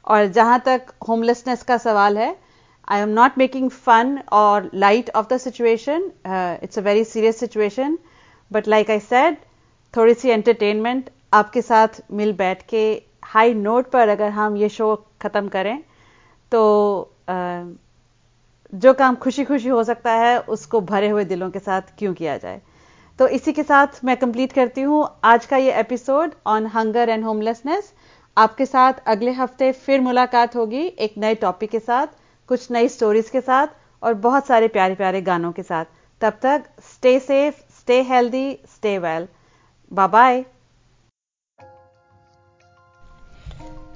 और 0.04 0.26
जहाँ 0.38 0.60
तक 0.66 0.92
होमलेसनेस 1.08 1.62
का 1.62 1.78
सवाल 1.78 2.18
है 2.18 2.30
I 2.88 3.00
am 3.00 3.08
not 3.08 3.38
making 3.38 3.68
fun 3.70 4.18
और 4.42 4.70
light 4.74 5.10
of 5.16 5.26
the 5.32 5.38
situation 5.38 6.10
it's 6.62 6.78
a 6.78 6.82
very 6.82 7.04
serious 7.04 7.40
situation 7.40 7.98
but 8.50 8.68
like 8.68 8.90
I 8.90 9.00
said 9.08 9.36
थोड़ी 9.94 10.14
सी 10.14 10.30
एंटरटेनमेंट 10.30 11.10
आपके 11.34 11.62
साथ 11.62 12.00
मिल 12.12 12.32
बैठ 12.36 12.62
के 12.68 12.86
हाई 13.34 13.54
नोट 13.66 13.90
पर 13.90 14.08
अगर 14.08 14.30
हम 14.30 14.56
ये 14.56 14.68
शो 14.68 14.94
खत्म 15.22 15.48
करें। 15.48 15.78
तो 16.52 17.14
जो 18.72 18.92
काम 18.94 19.14
खुशी 19.16 19.44
खुशी 19.44 19.68
हो 19.68 19.82
सकता 19.84 20.12
है, 20.12 20.38
उसको 20.40 20.80
भरे 20.82 21.08
हुए 21.08 21.24
दिलों 21.24 21.50
के 21.50 21.58
साथ 21.58 21.82
क्यों 21.98 22.12
किया 22.14 22.36
जाए? 22.38 22.60
तो 23.18 23.28
इसी 23.28 23.52
के 23.52 23.62
साथ 23.62 24.04
मैं 24.04 24.16
कंप्लीट 24.16 24.52
करती 24.52 24.82
हूँ 24.82 25.06
आज 25.24 25.46
का 25.46 25.56
ये 25.56 25.72
episode 25.72 26.34
on 26.46 26.66
hunger 26.66 27.08
and 27.08 27.24
homelessness 27.24 27.92
आपके 28.36 28.66
साथ 28.66 29.00
अगले 29.06 29.30
हफ़्ते 29.32 29.70
फिर 29.74 30.00
मुलाकात 30.00 30.56
होगी 30.56 30.84
एक 30.86 31.14
नए 31.18 31.34
टॉपिक 31.36 31.70
के 31.70 31.78
साथ, 31.80 32.06
कुछ 32.48 32.70
नई 32.70 32.88
स्टोरीज 32.88 33.30
के 33.30 33.40
साथ 33.40 33.66
और 34.02 34.14
बहुत 34.16 34.46
सारे 34.46 34.68
प्यारे 34.68 34.94
प्यारे 34.94 35.22
गानों 35.22 35.52
के 35.52 35.62
साथ। 35.62 35.84
तब 36.20 36.38
तक 36.42 36.64
stay 36.88 37.18
safe 37.20 37.54
stay 37.78 38.00
healthy 38.02 38.58
stay 38.66 38.96
well 38.98 39.28
bye 39.92 40.08
bye 40.08 40.44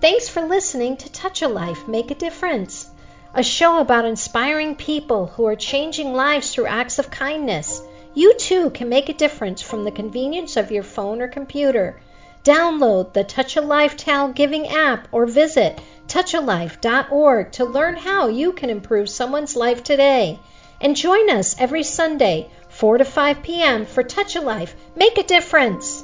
Thanks 0.02 0.28
for 0.28 0.42
listening 0.42 0.96
to 0.96 1.12
Touch 1.12 1.42
a 1.42 1.48
Life, 1.48 1.86
Make 1.86 2.10
a 2.10 2.16
Difference, 2.16 2.90
a 3.34 3.44
show 3.44 3.78
about 3.78 4.04
inspiring 4.04 4.74
people 4.74 5.26
who 5.26 5.46
are 5.46 5.54
changing 5.54 6.12
lives 6.12 6.52
through 6.52 6.66
acts 6.66 6.98
of 6.98 7.08
kindness. 7.08 7.80
You 8.12 8.34
too 8.34 8.70
can 8.70 8.88
make 8.88 9.08
a 9.08 9.12
difference 9.12 9.62
from 9.62 9.84
the 9.84 9.92
convenience 9.92 10.56
of 10.56 10.72
your 10.72 10.82
phone 10.82 11.22
or 11.22 11.28
computer. 11.28 12.00
Download 12.42 13.12
the 13.12 13.22
Touch 13.22 13.56
a 13.56 13.60
Life 13.60 13.96
Towel 13.96 14.32
Giving 14.32 14.66
app 14.66 15.06
or 15.12 15.24
visit 15.24 15.80
touchalife.org 16.08 17.52
to 17.52 17.64
learn 17.64 17.94
how 17.94 18.26
you 18.26 18.54
can 18.54 18.70
improve 18.70 19.08
someone's 19.08 19.54
life 19.54 19.84
today. 19.84 20.40
And 20.80 20.96
join 20.96 21.30
us 21.30 21.54
every 21.60 21.84
Sunday, 21.84 22.50
4 22.70 22.98
to 22.98 23.04
5 23.04 23.44
p.m. 23.44 23.86
for 23.86 24.02
Touch 24.02 24.34
a 24.34 24.40
Life, 24.40 24.74
Make 24.96 25.16
a 25.18 25.22
Difference. 25.22 26.02